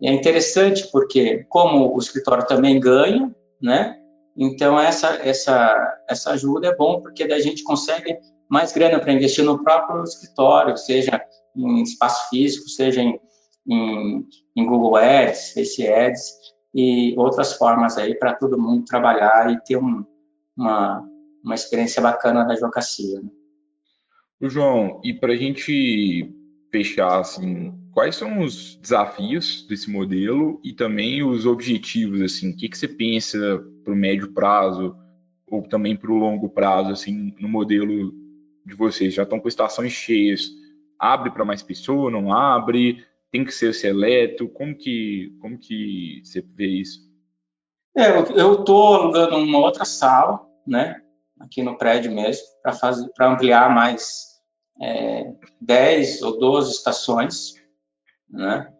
é 0.01 0.11
interessante 0.11 0.89
porque 0.91 1.43
como 1.49 1.93
o 1.93 1.99
escritório 1.99 2.47
também 2.47 2.79
ganha, 2.79 3.33
né? 3.61 3.97
Então 4.37 4.79
essa 4.79 5.15
essa 5.21 5.99
essa 6.09 6.31
ajuda 6.31 6.67
é 6.67 6.75
bom 6.75 7.01
porque 7.01 7.27
daí 7.27 7.39
a 7.39 7.43
gente 7.43 7.63
consegue 7.63 8.17
mais 8.49 8.71
grana 8.71 8.99
para 8.99 9.13
investir 9.13 9.43
no 9.43 9.63
próprio 9.63 10.03
escritório, 10.03 10.77
seja 10.77 11.21
em 11.55 11.81
espaço 11.81 12.29
físico, 12.29 12.67
seja 12.69 13.01
em, 13.01 13.19
em, 13.67 14.25
em 14.55 14.65
Google 14.65 14.95
Ads, 14.97 15.53
Face 15.53 15.87
Ads 15.87 16.44
e 16.75 17.15
outras 17.17 17.53
formas 17.53 17.97
aí 17.97 18.13
para 18.13 18.35
todo 18.35 18.61
mundo 18.61 18.85
trabalhar 18.85 19.51
e 19.51 19.63
ter 19.63 19.77
um, 19.77 20.05
uma 20.55 21.03
uma 21.45 21.53
experiência 21.53 22.01
bacana 22.01 22.43
da 22.43 22.53
advocacia. 22.53 23.21
Né? 23.21 23.29
João, 24.41 24.99
e 25.03 25.13
para 25.13 25.33
a 25.33 25.35
gente 25.35 26.33
fechar, 26.71 27.19
assim, 27.19 27.71
quais 27.91 28.15
são 28.15 28.41
os 28.41 28.75
desafios 28.77 29.65
desse 29.67 29.89
modelo 29.89 30.59
e 30.63 30.73
também 30.73 31.23
os 31.23 31.45
objetivos, 31.45 32.19
assim, 32.21 32.49
o 32.49 32.57
que, 32.57 32.67
que 32.67 32.77
você 32.77 32.87
pensa 32.87 33.63
para 33.83 33.93
o 33.93 33.95
médio 33.95 34.33
prazo 34.33 34.97
ou 35.47 35.61
também 35.61 35.95
para 35.95 36.11
o 36.11 36.17
longo 36.17 36.49
prazo, 36.49 36.91
assim, 36.91 37.33
no 37.39 37.47
modelo 37.47 38.11
de 38.65 38.73
vocês? 38.73 39.13
Já 39.13 39.21
estão 39.21 39.39
com 39.39 39.47
estações 39.47 39.93
cheias, 39.93 40.49
abre 40.97 41.29
para 41.29 41.45
mais 41.45 41.61
pessoas, 41.61 42.11
não 42.11 42.33
abre? 42.33 43.05
Tem 43.35 43.43
que 43.43 43.51
ser 43.51 43.73
seleto? 43.73 44.47
Como 44.47 44.73
que, 44.73 45.37
como 45.41 45.59
que 45.59 46.21
você 46.23 46.39
vê 46.39 46.67
isso? 46.67 47.01
É, 47.93 48.17
eu 48.17 48.61
estou 48.61 48.95
alugando 48.95 49.35
uma 49.35 49.59
outra 49.59 49.83
sala, 49.83 50.39
né, 50.65 51.01
aqui 51.37 51.61
no 51.61 51.77
prédio 51.77 52.13
mesmo, 52.13 52.45
para 52.63 53.27
ampliar 53.27 53.69
mais 53.69 54.39
é, 54.81 55.33
10 55.59 56.21
ou 56.21 56.39
12 56.39 56.71
estações, 56.71 57.55
né, 58.29 58.71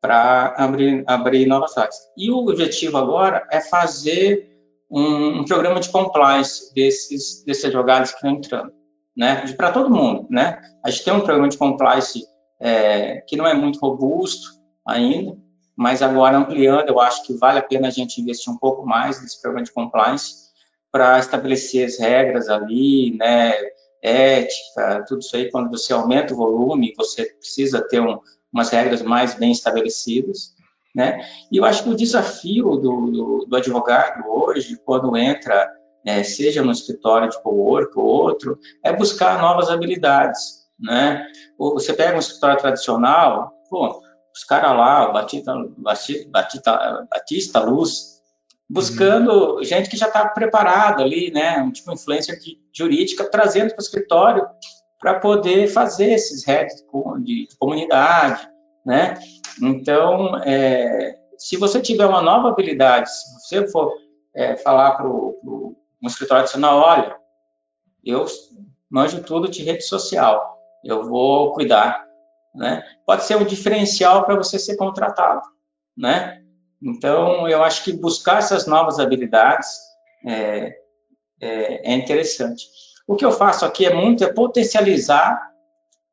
para 0.00 0.54
abrir, 0.56 1.04
abrir 1.06 1.44
novas 1.44 1.76
áreas. 1.76 1.98
E 2.16 2.30
o 2.30 2.38
objetivo 2.38 2.96
agora 2.96 3.46
é 3.52 3.60
fazer 3.60 4.50
um, 4.90 5.40
um 5.40 5.44
programa 5.44 5.78
de 5.78 5.90
compliance 5.90 6.72
desses, 6.72 7.44
desses 7.44 7.66
advogados 7.66 8.12
que 8.12 8.16
estão 8.16 8.30
entrando, 8.30 8.72
né, 9.14 9.44
para 9.58 9.70
todo 9.70 9.94
mundo, 9.94 10.26
né. 10.30 10.58
A 10.82 10.88
gente 10.88 11.04
tem 11.04 11.12
um 11.12 11.20
programa 11.20 11.50
de 11.50 11.58
compliance 11.58 12.29
é, 12.60 13.22
que 13.26 13.36
não 13.36 13.46
é 13.46 13.54
muito 13.54 13.80
robusto 13.80 14.60
ainda, 14.86 15.36
mas 15.74 16.02
agora 16.02 16.36
ampliando, 16.36 16.88
eu 16.88 17.00
acho 17.00 17.24
que 17.24 17.32
vale 17.32 17.58
a 17.58 17.62
pena 17.62 17.88
a 17.88 17.90
gente 17.90 18.20
investir 18.20 18.52
um 18.52 18.58
pouco 18.58 18.86
mais 18.86 19.22
nesse 19.22 19.40
programa 19.40 19.64
de 19.64 19.72
compliance, 19.72 20.50
para 20.92 21.18
estabelecer 21.18 21.86
as 21.86 21.98
regras 21.98 22.48
ali, 22.48 23.16
né, 23.16 23.54
ética, 24.02 25.04
tudo 25.06 25.20
isso 25.20 25.36
aí, 25.36 25.50
quando 25.50 25.70
você 25.70 25.92
aumenta 25.92 26.34
o 26.34 26.36
volume, 26.36 26.92
você 26.96 27.24
precisa 27.24 27.80
ter 27.80 28.00
um, 28.00 28.18
umas 28.52 28.70
regras 28.70 29.00
mais 29.00 29.34
bem 29.34 29.52
estabelecidas, 29.52 30.54
né, 30.94 31.24
e 31.50 31.56
eu 31.56 31.64
acho 31.64 31.84
que 31.84 31.90
o 31.90 31.96
desafio 31.96 32.76
do, 32.76 33.10
do, 33.10 33.46
do 33.48 33.56
advogado 33.56 34.28
hoje, 34.28 34.78
quando 34.84 35.16
entra, 35.16 35.70
é, 36.04 36.22
seja 36.22 36.62
no 36.62 36.72
escritório 36.72 37.30
de 37.30 37.40
co-work 37.42 37.96
ou 37.98 38.04
outro, 38.04 38.58
é 38.82 38.92
buscar 38.92 39.40
novas 39.40 39.70
habilidades, 39.70 40.59
né, 40.80 41.26
você 41.58 41.92
pega 41.92 42.16
um 42.16 42.20
escritório 42.20 42.58
tradicional, 42.58 43.52
pô, 43.68 44.00
os 44.34 44.44
caras 44.44 44.70
lá, 44.76 45.12
Batista, 45.12 45.54
Batista, 46.28 47.06
Batista 47.10 47.60
Luz, 47.60 48.20
buscando 48.68 49.56
uhum. 49.56 49.64
gente 49.64 49.90
que 49.90 49.96
já 49.96 50.06
está 50.06 50.28
preparada 50.28 51.02
ali, 51.02 51.32
né, 51.32 51.58
um 51.58 51.72
tipo 51.72 51.90
de 51.90 52.00
influência 52.00 52.38
de, 52.38 52.58
jurídica, 52.72 53.28
trazendo 53.28 53.70
para 53.70 53.80
o 53.80 53.82
escritório 53.82 54.46
para 55.00 55.18
poder 55.18 55.66
fazer 55.66 56.12
esses 56.12 56.44
heads 56.44 56.84
de, 57.22 57.46
de 57.48 57.56
comunidade, 57.58 58.48
né? 58.84 59.14
Então, 59.62 60.36
é, 60.44 61.18
se 61.38 61.56
você 61.56 61.80
tiver 61.80 62.06
uma 62.06 62.20
nova 62.20 62.50
habilidade, 62.50 63.10
se 63.10 63.32
você 63.40 63.68
for 63.68 63.92
é, 64.34 64.56
falar 64.56 64.92
para 64.92 65.08
um 65.08 65.74
escritório 66.06 66.42
adicional, 66.42 66.78
olha, 66.78 67.16
eu 68.04 68.26
manjo 68.90 69.22
tudo 69.22 69.48
de 69.48 69.62
rede 69.62 69.82
social, 69.82 70.59
eu 70.84 71.04
vou 71.04 71.52
cuidar, 71.52 72.04
né? 72.54 72.82
Pode 73.06 73.24
ser 73.24 73.36
um 73.36 73.44
diferencial 73.44 74.24
para 74.24 74.36
você 74.36 74.58
ser 74.58 74.76
contratado, 74.76 75.42
né? 75.96 76.42
Então, 76.82 77.48
eu 77.48 77.62
acho 77.62 77.84
que 77.84 77.92
buscar 77.92 78.38
essas 78.38 78.66
novas 78.66 78.98
habilidades 78.98 79.68
é, 80.26 80.74
é, 81.40 81.92
é, 81.92 81.94
interessante. 81.94 82.64
O 83.06 83.16
que 83.16 83.24
eu 83.24 83.32
faço 83.32 83.64
aqui 83.64 83.84
é 83.84 83.94
muito 83.94 84.24
é 84.24 84.32
potencializar 84.32 85.38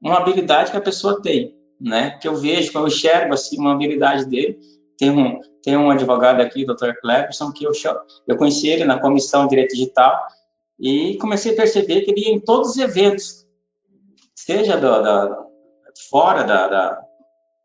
uma 0.02 0.18
habilidade 0.18 0.72
que 0.72 0.78
a 0.78 0.82
pessoa 0.82 1.22
tem, 1.22 1.56
né? 1.80 2.18
Que 2.22 2.28
eu 2.28 2.36
vejo, 2.36 2.72
que 2.72 2.78
eu 2.78 2.88
enxergo 2.88 3.34
assim 3.34 3.58
uma 3.60 3.74
habilidade 3.74 4.26
dele. 4.26 4.60
Tem 4.98 5.10
um 5.10 5.40
tem 5.64 5.76
um 5.76 5.92
advogado 5.92 6.40
aqui, 6.40 6.66
Dr. 6.66 6.94
Cleverson, 7.02 7.52
que 7.52 7.66
eu 7.66 7.72
eu 8.26 8.38
conheci 8.38 8.70
ele 8.70 8.86
na 8.86 9.00
comissão 9.00 9.44
de 9.44 9.50
direito 9.50 9.74
digital 9.74 10.18
e 10.80 11.18
comecei 11.18 11.54
a 11.54 11.56
perceber 11.56 12.02
que 12.02 12.12
ele 12.12 12.22
ia 12.22 12.34
em 12.34 12.40
todos 12.40 12.70
os 12.70 12.78
eventos, 12.78 13.46
seja 14.48 14.78
do, 14.78 15.04
da, 15.04 15.46
fora 16.10 16.46
da, 16.46 16.68
da, 16.70 17.02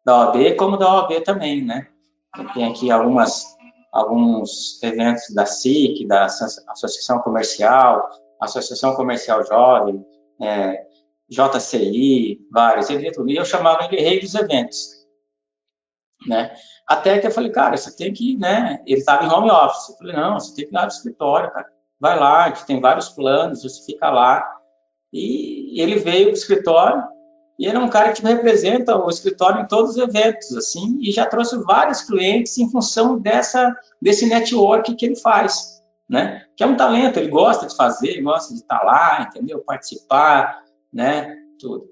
da 0.05 0.18
OAB 0.18 0.57
como 0.57 0.77
da 0.77 0.92
OAB 0.92 1.23
também, 1.23 1.64
né? 1.64 1.87
Tem 2.55 2.68
aqui 2.68 2.90
algumas, 2.90 3.45
alguns 3.92 4.83
eventos 4.83 5.33
da 5.33 5.47
SIC, 5.47 6.05
da 6.09 6.25
Associação 6.25 7.21
Comercial, 7.21 8.11
Associação 8.40 8.97
Comercial 8.97 9.47
Jovem, 9.47 10.05
é, 10.40 10.85
JCI, 11.29 12.40
vários 12.51 12.90
eventos, 12.90 13.25
e 13.29 13.37
eu 13.37 13.45
chamava 13.45 13.85
ele 13.85 14.03
rei 14.03 14.18
dos 14.18 14.35
eventos, 14.35 15.07
né? 16.27 16.53
Até 16.88 17.21
que 17.21 17.29
eu 17.29 17.31
falei, 17.31 17.53
cara, 17.53 17.77
você 17.77 17.95
tem 17.97 18.12
que, 18.12 18.37
né? 18.37 18.83
Ele 18.85 18.99
estava 18.99 19.25
em 19.25 19.29
home 19.33 19.51
office. 19.51 19.90
Eu 19.90 19.97
falei, 19.97 20.16
não, 20.16 20.40
você 20.40 20.55
tem 20.55 20.64
que 20.66 20.73
ir 20.73 20.75
lá 20.75 20.83
no 20.83 20.88
escritório, 20.88 21.53
cara. 21.53 21.73
vai 22.01 22.18
lá, 22.18 22.45
a 22.45 22.49
gente 22.49 22.66
tem 22.66 22.81
vários 22.81 23.09
planos, 23.09 23.62
você 23.62 23.85
fica 23.85 24.11
lá. 24.11 24.62
E, 25.12 25.81
ele 25.81 25.96
veio 25.96 26.27
para 26.27 26.33
o 26.33 26.37
escritório, 26.37 27.03
e 27.59 27.66
ele 27.66 27.77
é 27.77 27.81
um 27.81 27.88
cara 27.88 28.12
que 28.12 28.22
representa 28.22 28.96
o 28.96 29.09
escritório 29.09 29.62
em 29.62 29.68
todos 29.68 29.92
os 29.92 29.96
eventos, 29.96 30.57
assim, 30.57 30.98
e 31.01 31.12
já 31.12 31.27
trouxe 31.27 31.57
vários 31.59 32.03
clientes 32.03 32.57
em 32.59 32.70
função 32.70 33.18
dessa, 33.18 33.75
desse 34.01 34.27
network 34.27 34.94
que 34.94 35.05
ele 35.05 35.16
faz, 35.16 35.83
né? 36.09 36.44
Que 36.57 36.64
é 36.64 36.66
um 36.66 36.77
talento, 36.77 37.18
ele 37.18 37.29
gosta 37.29 37.66
de 37.66 37.77
fazer, 37.77 38.09
ele 38.09 38.22
gosta 38.22 38.55
de 38.55 38.61
estar 38.61 38.83
lá, 38.83 39.29
entendeu? 39.29 39.61
Participar, 39.61 40.62
né? 40.92 41.37
Tudo. 41.59 41.85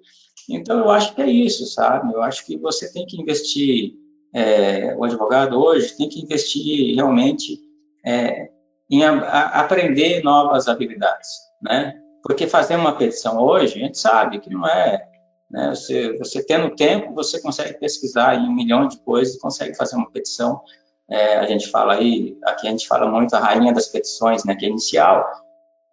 Então, 0.49 0.79
eu 0.79 0.91
acho 0.91 1.15
que 1.15 1.23
é 1.23 1.31
isso, 1.31 1.67
sabe? 1.67 2.13
Eu 2.13 2.23
acho 2.23 2.45
que 2.45 2.57
você 2.57 2.93
tem 2.93 3.07
que 3.07 3.21
investir, 3.21 3.93
é, 4.35 4.95
o 4.97 5.05
advogado 5.05 5.61
hoje 5.61 5.97
tem 5.97 6.09
que 6.09 6.21
investir 6.21 6.95
realmente 6.95 7.59
é, 8.05 8.49
em 8.91 9.05
a, 9.05 9.13
a 9.13 9.61
aprender 9.61 10.23
novas 10.25 10.67
habilidades, 10.67 11.29
né? 11.63 12.00
Porque 12.23 12.47
fazer 12.47 12.77
uma 12.77 12.97
petição 12.97 13.39
hoje, 13.39 13.79
a 13.79 13.87
gente 13.87 13.99
sabe 13.99 14.41
que 14.41 14.51
não 14.51 14.67
é, 14.67 15.09
né? 15.51 15.71
Você, 15.71 16.17
você 16.19 16.45
tendo 16.45 16.75
tempo, 16.75 17.15
você 17.15 17.41
consegue 17.41 17.79
pesquisar 17.79 18.37
em 18.37 18.49
um 18.49 18.55
milhão 18.55 18.87
de 18.87 18.99
coisas, 19.01 19.39
consegue 19.39 19.77
fazer 19.77 19.97
uma 19.97 20.11
petição. 20.11 20.61
É, 21.09 21.39
a 21.39 21.47
gente 21.47 21.69
fala 21.69 21.95
aí, 21.95 22.39
aqui 22.45 22.69
a 22.69 22.71
gente 22.71 22.87
fala 22.87 23.11
muito 23.11 23.35
a 23.35 23.41
rainha 23.41 23.73
das 23.73 23.89
petições, 23.89 24.45
né? 24.45 24.55
Que 24.55 24.67
é 24.67 24.69
inicial, 24.69 25.25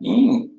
em 0.02 0.52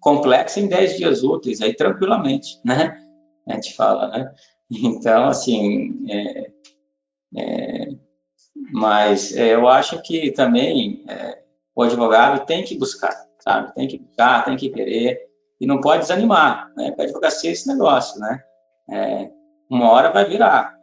complexa 0.00 0.60
em 0.60 0.68
10 0.68 0.96
dias 0.96 1.22
úteis, 1.22 1.60
aí 1.60 1.74
tranquilamente, 1.74 2.60
né? 2.64 3.00
A 3.46 3.54
gente 3.54 3.74
fala, 3.74 4.08
né? 4.08 4.34
Então, 4.70 5.26
assim, 5.26 6.04
é, 6.10 6.50
é, 7.36 7.88
mas 8.72 9.36
é, 9.36 9.54
eu 9.54 9.68
acho 9.68 10.00
que 10.02 10.32
também 10.32 11.04
é, 11.06 11.43
o 11.74 11.82
advogado 11.82 12.46
tem 12.46 12.64
que 12.64 12.78
buscar, 12.78 13.14
sabe? 13.40 13.74
Tem 13.74 13.88
que 13.88 13.98
buscar, 13.98 14.44
tem 14.44 14.56
que 14.56 14.70
querer 14.70 15.18
e 15.60 15.66
não 15.66 15.80
pode 15.80 16.02
desanimar, 16.02 16.72
né? 16.76 16.88
Porque 16.88 17.02
a 17.02 17.04
advocacia 17.04 17.50
é 17.50 17.52
esse 17.52 17.66
negócio, 17.66 18.20
né? 18.20 18.42
É, 18.90 19.30
uma 19.68 19.90
hora 19.90 20.12
vai 20.12 20.24
virar. 20.24 20.78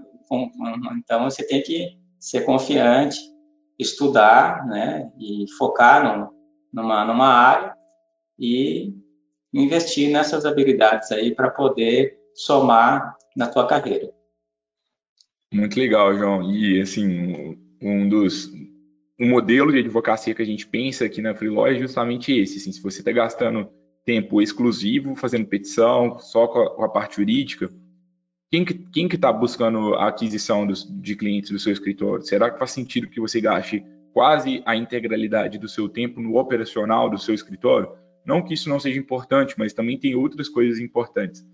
Então, 0.98 1.24
você 1.24 1.46
tem 1.46 1.62
que 1.62 1.98
ser 2.20 2.42
confiante, 2.46 3.20
estudar, 3.78 4.66
né? 4.66 5.12
E 5.20 5.46
focar 5.58 6.04
numa, 6.74 7.06
numa 7.06 7.28
área 7.28 7.76
e 8.40 8.94
investir 9.54 10.10
nessas 10.10 10.46
habilidades 10.46 11.12
aí 11.12 11.36
para 11.36 11.50
poder 11.50 12.18
somar 12.34 13.16
na 13.36 13.48
tua 13.48 13.68
carreira. 13.68 14.12
Muito 15.54 15.78
legal, 15.78 16.16
João. 16.16 16.50
E 16.50 16.82
assim, 16.82 17.58
um 17.82 18.08
dos 18.08 18.50
um 19.22 19.30
modelo 19.30 19.72
de 19.72 19.78
advocacia 19.78 20.34
que 20.34 20.42
a 20.42 20.46
gente 20.46 20.66
pensa 20.66 21.06
aqui 21.06 21.22
na 21.22 21.36
Freelaw 21.36 21.68
é 21.68 21.76
justamente 21.76 22.36
esse. 22.36 22.58
Assim, 22.58 22.72
se 22.72 22.82
você 22.82 23.02
está 23.02 23.12
gastando 23.12 23.70
tempo 24.04 24.42
exclusivo 24.42 25.16
fazendo 25.16 25.46
petição, 25.46 26.18
só 26.18 26.48
com 26.48 26.60
a, 26.60 26.76
com 26.76 26.84
a 26.84 26.90
parte 26.90 27.18
jurídica, 27.18 27.70
quem 28.50 28.66
que 28.66 28.74
quem 28.74 29.08
que 29.08 29.16
está 29.16 29.32
buscando 29.32 29.94
a 29.94 30.08
aquisição 30.08 30.66
dos, 30.66 30.84
de 31.00 31.16
clientes 31.16 31.52
do 31.52 31.60
seu 31.60 31.72
escritório? 31.72 32.26
Será 32.26 32.50
que 32.50 32.58
faz 32.58 32.72
sentido 32.72 33.08
que 33.08 33.22
você 33.22 33.40
gaste 33.40 33.86
quase 34.12 34.64
a 34.66 34.76
integralidade 34.76 35.60
do 35.60 35.70
seu 35.70 35.88
tempo 35.88 36.20
no 36.20 36.36
operacional 36.38 37.08
do 37.08 37.20
seu 37.20 37.36
escritório? 37.36 37.92
Não 38.26 38.42
que 38.42 38.56
isso 38.56 38.70
não 38.70 38.80
seja 38.80 39.00
importante, 39.00 39.54
mas 39.56 39.72
também 39.72 40.00
tem 40.00 40.16
outras 40.16 40.50
coisas 40.50 40.80
importantes. 40.80 41.46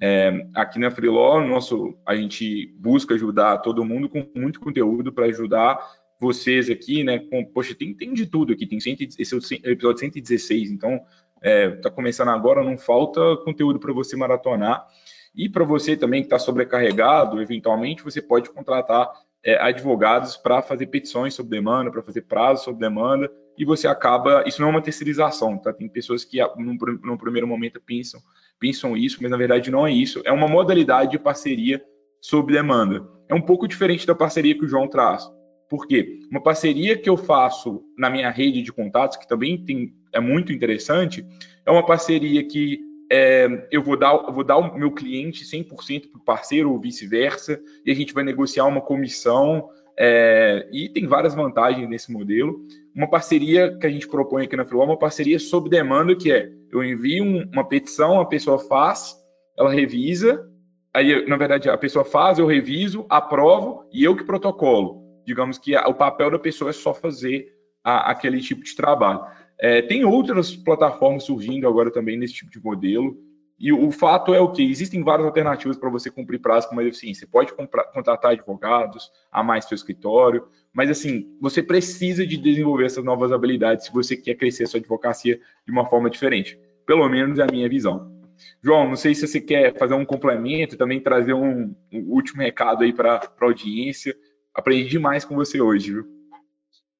É, 0.00 0.46
aqui 0.54 0.78
na 0.78 0.92
Freeló, 0.92 1.40
nosso, 1.40 1.98
a 2.06 2.14
gente 2.14 2.72
busca 2.78 3.14
ajudar 3.14 3.58
todo 3.58 3.84
mundo 3.84 4.08
com 4.08 4.24
muito 4.36 4.60
conteúdo 4.60 5.12
para 5.12 5.26
ajudar 5.26 5.80
vocês 6.20 6.68
aqui, 6.68 7.04
né? 7.04 7.18
Com, 7.18 7.44
poxa, 7.44 7.74
tem, 7.74 7.94
tem 7.94 8.12
de 8.12 8.26
tudo 8.26 8.52
aqui, 8.52 8.66
tem 8.66 8.80
100, 8.80 9.08
esse 9.18 9.34
é 9.34 9.68
o 9.68 9.72
episódio 9.72 10.00
116, 10.00 10.70
então 10.70 11.00
é, 11.42 11.70
começando 11.94 12.28
agora, 12.28 12.64
não 12.64 12.76
falta 12.76 13.20
conteúdo 13.44 13.78
para 13.78 13.92
você 13.92 14.16
maratonar. 14.16 14.86
E 15.34 15.48
para 15.48 15.64
você 15.64 15.96
também 15.96 16.22
que 16.22 16.26
está 16.26 16.38
sobrecarregado, 16.38 17.40
eventualmente 17.40 18.02
você 18.02 18.20
pode 18.20 18.50
contratar 18.50 19.08
é, 19.44 19.56
advogados 19.60 20.36
para 20.36 20.62
fazer 20.62 20.86
petições 20.86 21.34
sob 21.34 21.48
demanda, 21.48 21.90
para 21.90 22.02
fazer 22.02 22.22
prazos 22.22 22.64
sob 22.64 22.78
demanda, 22.78 23.30
e 23.56 23.64
você 23.64 23.86
acaba. 23.86 24.42
Isso 24.46 24.60
não 24.60 24.68
é 24.68 24.70
uma 24.72 24.82
terceirização, 24.82 25.58
tá? 25.58 25.72
Tem 25.72 25.88
pessoas 25.88 26.24
que, 26.24 26.38
num, 26.56 26.76
num 27.04 27.16
primeiro 27.16 27.46
momento, 27.46 27.80
pensam, 27.80 28.20
pensam 28.58 28.96
isso, 28.96 29.18
mas 29.20 29.30
na 29.30 29.36
verdade 29.36 29.70
não 29.70 29.86
é 29.86 29.92
isso. 29.92 30.22
É 30.24 30.32
uma 30.32 30.48
modalidade 30.48 31.12
de 31.12 31.18
parceria 31.18 31.82
sob 32.20 32.52
demanda. 32.52 33.06
É 33.28 33.34
um 33.34 33.42
pouco 33.42 33.68
diferente 33.68 34.06
da 34.06 34.14
parceria 34.14 34.56
que 34.56 34.64
o 34.64 34.68
João 34.68 34.88
traz. 34.88 35.28
Por 35.68 35.86
quê? 35.86 36.20
Uma 36.30 36.42
parceria 36.42 36.96
que 36.96 37.08
eu 37.08 37.16
faço 37.16 37.82
na 37.96 38.08
minha 38.08 38.30
rede 38.30 38.62
de 38.62 38.72
contatos, 38.72 39.16
que 39.16 39.28
também 39.28 39.62
tem, 39.62 39.92
é 40.12 40.20
muito 40.20 40.52
interessante, 40.52 41.24
é 41.66 41.70
uma 41.70 41.84
parceria 41.84 42.46
que 42.46 42.80
é, 43.10 43.66
eu 43.70 43.82
vou 43.82 43.96
dar, 43.96 44.16
vou 44.30 44.44
dar 44.44 44.58
o 44.58 44.78
meu 44.78 44.90
cliente 44.92 45.44
100% 45.44 46.10
para 46.10 46.18
o 46.18 46.24
parceiro 46.24 46.72
ou 46.72 46.80
vice-versa, 46.80 47.60
e 47.84 47.90
a 47.90 47.94
gente 47.94 48.14
vai 48.14 48.24
negociar 48.24 48.66
uma 48.66 48.80
comissão, 48.80 49.68
é, 49.98 50.68
e 50.72 50.88
tem 50.88 51.06
várias 51.06 51.34
vantagens 51.34 51.88
nesse 51.88 52.12
modelo. 52.12 52.60
Uma 52.94 53.10
parceria 53.10 53.76
que 53.78 53.86
a 53.86 53.90
gente 53.90 54.06
propõe 54.06 54.44
aqui 54.44 54.56
na 54.56 54.64
Freeló 54.64 54.84
é 54.84 54.86
uma 54.86 54.98
parceria 54.98 55.38
sob 55.38 55.68
demanda, 55.68 56.14
que 56.14 56.30
é, 56.30 56.50
eu 56.70 56.84
envio 56.84 57.24
um, 57.24 57.50
uma 57.52 57.66
petição, 57.66 58.20
a 58.20 58.26
pessoa 58.26 58.58
faz, 58.58 59.16
ela 59.58 59.72
revisa, 59.72 60.48
aí, 60.94 61.26
na 61.26 61.36
verdade, 61.36 61.68
a 61.68 61.76
pessoa 61.76 62.04
faz, 62.04 62.38
eu 62.38 62.46
reviso, 62.46 63.04
aprovo, 63.08 63.88
e 63.92 64.04
eu 64.04 64.14
que 64.14 64.24
protocolo. 64.24 65.07
Digamos 65.28 65.58
que 65.58 65.76
o 65.76 65.92
papel 65.92 66.30
da 66.30 66.38
pessoa 66.38 66.70
é 66.70 66.72
só 66.72 66.94
fazer 66.94 67.54
a, 67.84 68.10
aquele 68.10 68.40
tipo 68.40 68.64
de 68.64 68.74
trabalho. 68.74 69.20
É, 69.60 69.82
tem 69.82 70.06
outras 70.06 70.56
plataformas 70.56 71.24
surgindo 71.24 71.68
agora 71.68 71.90
também 71.90 72.16
nesse 72.16 72.32
tipo 72.32 72.50
de 72.50 72.58
modelo. 72.64 73.14
E 73.58 73.70
o 73.70 73.90
fato 73.90 74.32
é 74.32 74.40
o 74.40 74.50
que 74.50 74.62
existem 74.62 75.02
várias 75.02 75.26
alternativas 75.26 75.76
para 75.76 75.90
você 75.90 76.10
cumprir 76.10 76.40
prazo 76.40 76.66
com 76.66 76.74
mais 76.74 76.88
eficiência. 76.88 77.26
Você 77.26 77.30
pode 77.30 77.52
comprar, 77.52 77.84
contratar 77.92 78.30
advogados, 78.30 79.10
a 79.30 79.42
mais 79.42 79.66
seu 79.66 79.74
escritório, 79.74 80.46
mas 80.72 80.88
assim, 80.88 81.36
você 81.38 81.62
precisa 81.62 82.26
de 82.26 82.38
desenvolver 82.38 82.86
essas 82.86 83.04
novas 83.04 83.32
habilidades 83.32 83.84
se 83.84 83.92
você 83.92 84.16
quer 84.16 84.36
crescer 84.36 84.64
a 84.64 84.66
sua 84.66 84.80
advocacia 84.80 85.38
de 85.66 85.72
uma 85.72 85.84
forma 85.90 86.08
diferente. 86.08 86.58
Pelo 86.86 87.06
menos 87.06 87.38
é 87.38 87.42
a 87.42 87.52
minha 87.52 87.68
visão. 87.68 88.16
João, 88.62 88.88
não 88.88 88.96
sei 88.96 89.14
se 89.14 89.26
você 89.26 89.42
quer 89.42 89.76
fazer 89.76 89.94
um 89.94 90.04
complemento, 90.04 90.78
também 90.78 91.00
trazer 91.00 91.34
um, 91.34 91.74
um 91.92 91.98
último 92.08 92.40
recado 92.40 92.84
aí 92.84 92.92
para 92.92 93.16
a 93.16 93.44
audiência. 93.44 94.16
Aprendi 94.54 94.88
demais 94.88 95.24
com 95.24 95.34
você 95.34 95.60
hoje, 95.60 95.92
viu? 95.92 96.18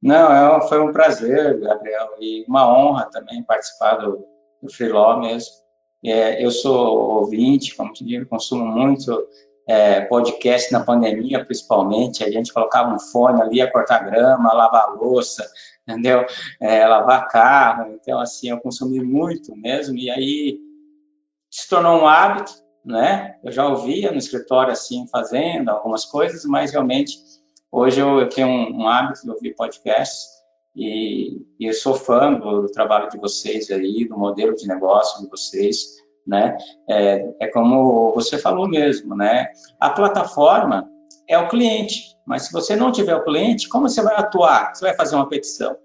Não, 0.00 0.32
é, 0.32 0.68
foi 0.68 0.80
um 0.80 0.92
prazer, 0.92 1.58
Gabriel, 1.60 2.10
e 2.20 2.44
uma 2.48 2.72
honra 2.72 3.06
também 3.06 3.42
participar 3.42 3.96
do, 3.96 4.24
do 4.62 5.20
mesmo. 5.20 5.52
É, 6.04 6.44
eu 6.44 6.50
sou 6.50 7.20
ouvinte, 7.20 7.76
como 7.76 7.92
te 7.92 8.04
digo, 8.04 8.26
consumo 8.26 8.64
muito 8.64 9.26
é, 9.68 10.00
podcast 10.02 10.72
na 10.72 10.84
pandemia, 10.84 11.44
principalmente. 11.44 12.22
A 12.22 12.30
gente 12.30 12.52
colocava 12.52 12.94
um 12.94 12.98
fone 12.98 13.42
ali, 13.42 13.60
a 13.60 13.70
cortar 13.70 14.04
grama, 14.04 14.54
lavar 14.54 14.94
louça, 14.94 15.44
entendeu? 15.86 16.24
É, 16.60 16.86
lavar 16.86 17.28
carro. 17.28 17.92
Então, 17.92 18.20
assim, 18.20 18.50
eu 18.50 18.60
consumi 18.60 19.00
muito 19.00 19.54
mesmo. 19.56 19.98
E 19.98 20.08
aí 20.08 20.58
se 21.50 21.68
tornou 21.68 22.02
um 22.02 22.06
hábito, 22.06 22.52
né? 22.88 23.36
Eu 23.44 23.52
já 23.52 23.68
ouvia 23.68 24.10
no 24.10 24.18
escritório, 24.18 24.72
assim, 24.72 25.06
fazendo 25.08 25.68
algumas 25.70 26.04
coisas, 26.04 26.44
mas 26.44 26.72
realmente 26.72 27.18
Hoje 27.70 28.00
eu, 28.00 28.18
eu 28.18 28.28
tenho 28.28 28.48
um, 28.48 28.82
um, 28.82 28.88
hábito 28.88 29.22
de 29.22 29.30
ouvir 29.30 29.54
podcasts 29.54 30.26
e, 30.74 31.42
e, 31.60 31.66
eu 31.66 31.74
sou 31.74 31.94
fã 31.94 32.32
do, 32.32 32.62
do, 32.62 32.72
trabalho 32.72 33.10
de 33.10 33.18
vocês 33.18 33.70
aí, 33.70 34.06
do 34.08 34.16
modelo 34.16 34.54
de 34.54 34.66
negócio 34.66 35.22
de 35.22 35.28
vocês, 35.28 35.96
né? 36.26 36.56
É, 36.88 37.28
é 37.40 37.46
como 37.48 38.12
você 38.14 38.38
falou 38.38 38.66
mesmo, 38.66 39.14
né? 39.14 39.48
A 39.78 39.90
plataforma 39.90 40.88
é 41.28 41.36
o 41.36 41.48
cliente, 41.48 42.16
mas 42.26 42.46
se 42.46 42.52
você 42.52 42.74
não 42.74 42.90
tiver 42.90 43.16
o 43.16 43.24
cliente, 43.24 43.68
como 43.68 43.88
você 43.88 44.00
vai 44.00 44.16
atuar? 44.16 44.74
Você 44.74 44.86
vai 44.86 44.94
fazer 44.94 45.16
uma 45.16 45.28
petição? 45.28 45.76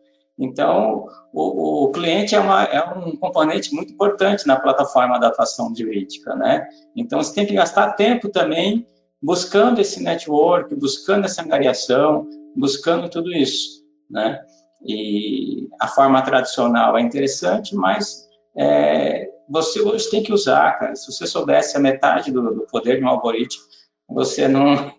Então, 0.43 1.08
o, 1.32 1.86
o 1.86 1.91
cliente 1.91 2.36
é, 2.36 2.39
uma, 2.39 2.63
é, 2.63 2.84
um 2.97 3.15
componente 3.15 3.73
muito 3.73 3.93
importante 3.93 4.45
na 4.45 4.60
plataforma 4.60 5.17
da 5.17 5.27
atuação 5.27 5.73
jurídica, 5.73 6.36
né? 6.36 6.67
Então, 6.95 7.23
você 7.23 7.34
tem 7.34 7.45
que 7.45 7.53
gastar 7.53 7.93
tempo 7.93 8.29
também 8.29 8.86
buscando 9.21 9.79
esse 9.79 10.03
network, 10.03 10.75
buscando 10.75 11.25
essa 11.25 11.41
angariação, 11.41 12.27
buscando 12.56 13.10
tudo 13.10 13.32
isso, 13.32 13.84
né? 14.10 14.41
E 14.86 15.69
a 15.79 15.88
forma 15.88 16.21
tradicional 16.21 16.97
é 16.97 17.01
interessante, 17.01 17.73
mas 17.73 18.27
é, 18.58 19.29
você 19.49 19.82
hoje 19.82 20.10
tem 20.10 20.21
que 20.21 20.34
usar, 20.34 20.77
cara. 20.77 20.95
Se 20.95 21.10
você 21.10 21.25
soubesse 21.25 21.77
a 21.77 21.79
metade 21.79 22.34
do, 22.34 22.53
do, 22.53 22.67
poder 22.69 22.97
de 22.97 23.03
um 23.06 23.08
algoritmo, 23.08 23.63
você 24.13 24.47
não, 24.47 24.93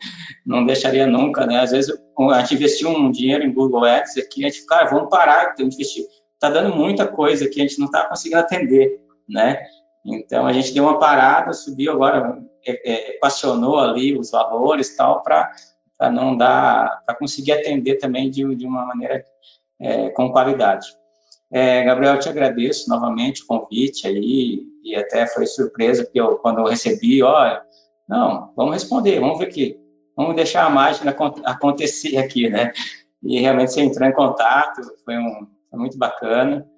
não 0.44 0.66
deixaria 0.66 1.06
nunca, 1.06 1.46
né? 1.46 1.60
Às 1.60 1.70
vezes 1.70 1.94
a 2.30 2.40
gente 2.40 2.54
investiu 2.54 2.90
um 2.90 3.10
dinheiro 3.10 3.44
em 3.44 3.52
Google 3.52 3.84
Ads 3.84 4.16
aqui, 4.18 4.44
a 4.44 4.48
gente, 4.48 4.66
cara, 4.66 4.90
vamos 4.90 5.08
parar 5.08 5.54
de 5.54 5.62
investir. 5.62 6.04
Está 6.34 6.50
dando 6.50 6.74
muita 6.74 7.06
coisa 7.06 7.48
que 7.48 7.60
a 7.60 7.62
gente 7.62 7.78
não 7.78 7.86
está 7.86 8.06
conseguindo 8.06 8.40
atender, 8.40 9.00
né? 9.28 9.62
Então 10.04 10.46
a 10.46 10.52
gente 10.52 10.74
deu 10.74 10.84
uma 10.84 10.98
parada, 10.98 11.52
subiu 11.52 11.92
agora, 11.92 12.38
é, 12.66 12.92
é, 12.92 13.16
equacionou 13.16 13.78
ali 13.78 14.16
os 14.18 14.30
valores 14.30 14.94
tal 14.96 15.22
para 15.22 15.50
não 16.12 16.36
dar, 16.36 17.02
para 17.06 17.14
conseguir 17.14 17.52
atender 17.52 17.96
também 17.96 18.30
de, 18.30 18.54
de 18.54 18.66
uma 18.66 18.84
maneira 18.84 19.24
é, 19.80 20.10
com 20.10 20.30
qualidade. 20.30 20.86
É, 21.50 21.84
Gabriel, 21.84 22.14
eu 22.14 22.20
te 22.20 22.28
agradeço 22.28 22.90
novamente 22.90 23.42
o 23.42 23.46
convite 23.46 24.06
aí, 24.06 24.62
e 24.82 24.96
até 24.96 25.26
foi 25.26 25.46
surpresa, 25.46 26.04
porque 26.04 26.20
eu, 26.20 26.36
quando 26.36 26.58
eu 26.58 26.66
recebi, 26.66 27.22
ó, 27.22 27.60
não, 28.08 28.52
vamos 28.56 28.74
responder, 28.74 29.20
vamos 29.20 29.38
ver 29.38 29.46
aqui, 29.46 29.80
vamos 30.16 30.36
deixar 30.36 30.64
a 30.66 30.70
mágica 30.70 31.14
acontecer 31.44 32.18
aqui, 32.18 32.48
né? 32.48 32.72
E 33.22 33.40
realmente 33.40 33.72
você 33.72 33.80
entrou 33.80 34.08
em 34.08 34.12
contato, 34.12 34.82
foi, 35.04 35.16
um, 35.16 35.46
foi 35.70 35.78
muito 35.78 35.96
bacana, 35.96 36.68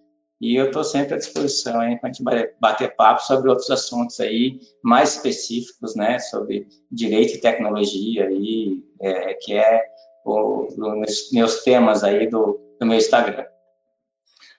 e 0.40 0.54
eu 0.54 0.66
estou 0.66 0.84
sempre 0.84 1.14
à 1.14 1.16
disposição 1.16 1.72
para 1.72 1.98
a 2.02 2.12
gente 2.12 2.22
bater 2.60 2.94
papo 2.94 3.22
sobre 3.22 3.48
outros 3.48 3.70
assuntos 3.70 4.20
aí 4.20 4.60
mais 4.82 5.14
específicos, 5.14 5.96
né, 5.96 6.18
sobre 6.18 6.68
direito 6.92 7.34
e 7.34 7.40
tecnologia 7.40 8.26
aí, 8.26 8.82
é, 9.00 9.34
que 9.34 9.54
é 9.54 9.82
o, 10.24 10.66
os 11.02 11.32
meus 11.32 11.62
temas 11.62 12.04
aí 12.04 12.28
do, 12.28 12.60
do 12.78 12.86
meu 12.86 12.98
Instagram. 12.98 13.46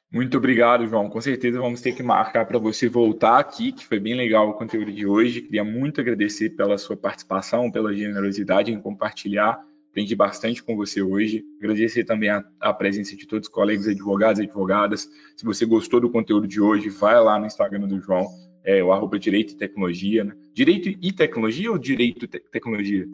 Muito 0.09 0.37
obrigado, 0.37 0.87
João. 0.87 1.09
Com 1.09 1.19
certeza 1.19 1.59
vamos 1.59 1.81
ter 1.81 1.91
que 1.91 2.01
marcar 2.01 2.45
para 2.45 2.57
você 2.57 2.87
voltar 2.87 3.39
aqui, 3.39 3.73
que 3.73 3.85
foi 3.85 3.99
bem 3.99 4.15
legal 4.15 4.49
o 4.49 4.53
conteúdo 4.53 4.91
de 4.91 5.05
hoje. 5.05 5.41
Queria 5.41 5.65
muito 5.65 5.99
agradecer 5.99 6.51
pela 6.51 6.77
sua 6.77 6.95
participação, 6.95 7.69
pela 7.69 7.93
generosidade 7.93 8.71
em 8.71 8.79
compartilhar. 8.79 9.59
Aprendi 9.89 10.15
bastante 10.15 10.63
com 10.63 10.77
você 10.77 11.01
hoje. 11.01 11.43
Agradecer 11.59 12.05
também 12.05 12.29
a, 12.29 12.41
a 12.59 12.73
presença 12.73 13.17
de 13.17 13.27
todos 13.27 13.49
os 13.49 13.53
colegas 13.53 13.85
advogados 13.85 14.39
e 14.39 14.43
advogadas. 14.43 15.09
Se 15.35 15.43
você 15.43 15.65
gostou 15.65 15.99
do 15.99 16.09
conteúdo 16.09 16.47
de 16.47 16.61
hoje, 16.61 16.87
vai 16.87 17.21
lá 17.21 17.37
no 17.37 17.45
Instagram 17.45 17.85
do 17.87 17.99
João, 17.99 18.27
é 18.63 18.81
o 18.81 18.93
arroba 18.93 19.19
Direito 19.19 19.53
e 19.53 19.57
Tecnologia. 19.57 20.23
Né? 20.23 20.33
Direito 20.53 20.87
e 20.87 21.11
Tecnologia 21.11 21.69
ou 21.69 21.77
Direito 21.77 22.23
e 22.23 22.27
Tecnologia? 22.27 23.05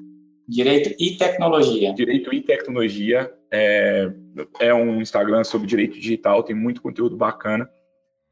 Direito 0.47 0.93
e 0.99 1.17
Tecnologia. 1.17 1.93
Direito 1.93 2.34
e 2.34 2.41
Tecnologia 2.41 3.32
é, 3.51 4.12
é 4.60 4.73
um 4.73 5.01
Instagram 5.01 5.43
sobre 5.43 5.67
direito 5.67 5.93
digital, 5.93 6.43
tem 6.43 6.56
muito 6.56 6.82
conteúdo 6.82 7.15
bacana. 7.15 7.69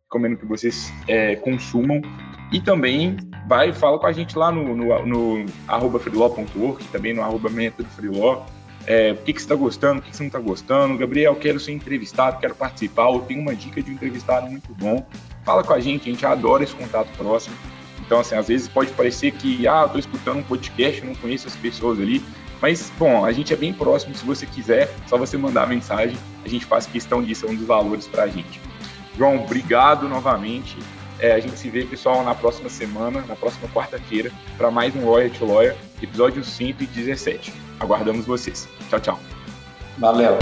Recomendo 0.03 0.37
que 0.37 0.45
vocês 0.45 0.91
é, 1.07 1.35
consumam. 1.37 2.01
E 2.51 2.59
também 2.59 3.15
vai 3.47 3.69
e 3.69 3.73
fala 3.73 3.97
com 3.97 4.07
a 4.07 4.11
gente 4.11 4.37
lá 4.37 4.51
no, 4.51 4.75
no, 4.75 5.05
no 5.05 5.45
arroba 5.67 5.99
freeló.org, 5.99 6.83
também 6.91 7.13
no 7.13 7.21
arroba 7.21 7.49
método. 7.49 7.87
É, 8.85 9.13
o 9.13 9.17
que, 9.17 9.31
que 9.31 9.39
você 9.39 9.45
está 9.45 9.55
gostando, 9.55 9.99
o 9.99 10.01
que, 10.01 10.09
que 10.09 10.17
você 10.17 10.23
não 10.23 10.27
está 10.27 10.39
gostando. 10.39 10.97
Gabriel, 10.97 11.35
quero 11.35 11.59
ser 11.59 11.71
entrevistado, 11.71 12.39
quero 12.39 12.55
participar, 12.55 13.07
ou 13.07 13.21
tenho 13.21 13.39
uma 13.39 13.55
dica 13.55 13.81
de 13.81 13.91
um 13.91 13.93
entrevistado 13.93 14.49
muito 14.49 14.73
bom. 14.73 15.05
Fala 15.45 15.63
com 15.63 15.71
a 15.71 15.79
gente, 15.79 16.09
a 16.09 16.11
gente 16.11 16.25
adora 16.25 16.63
esse 16.63 16.75
contato 16.75 17.09
próximo. 17.15 17.55
Então, 18.11 18.19
assim, 18.19 18.35
às 18.35 18.49
vezes 18.49 18.67
pode 18.67 18.91
parecer 18.91 19.31
que, 19.31 19.65
ah, 19.65 19.83
estou 19.85 19.97
escutando 19.97 20.39
um 20.39 20.43
podcast, 20.43 21.01
não 21.05 21.15
conheço 21.15 21.47
as 21.47 21.55
pessoas 21.55 21.97
ali. 21.97 22.21
Mas, 22.61 22.91
bom, 22.99 23.23
a 23.23 23.31
gente 23.31 23.53
é 23.53 23.55
bem 23.55 23.71
próximo. 23.71 24.13
Se 24.13 24.25
você 24.25 24.45
quiser, 24.45 24.93
só 25.07 25.17
você 25.17 25.37
mandar 25.37 25.65
mensagem. 25.65 26.17
A 26.43 26.49
gente 26.49 26.65
faz 26.65 26.85
questão 26.85 27.23
disso, 27.23 27.45
é 27.45 27.49
um 27.49 27.55
dos 27.55 27.65
valores 27.65 28.07
para 28.07 28.23
a 28.23 28.27
gente. 28.27 28.59
João, 29.17 29.41
obrigado 29.41 30.09
novamente. 30.09 30.77
É, 31.19 31.31
a 31.31 31.39
gente 31.39 31.57
se 31.57 31.69
vê, 31.69 31.85
pessoal, 31.85 32.21
na 32.21 32.35
próxima 32.35 32.67
semana, 32.67 33.23
na 33.29 33.35
próxima 33.37 33.69
quarta-feira, 33.69 34.29
para 34.57 34.69
mais 34.69 34.93
um 34.93 35.09
Lawyer 35.09 35.31
to 35.31 35.45
Lawyer, 35.45 35.77
episódio 36.03 36.43
117. 36.43 37.53
Aguardamos 37.79 38.25
vocês. 38.25 38.67
Tchau, 38.89 38.99
tchau. 38.99 39.19
Valeu. 39.97 40.37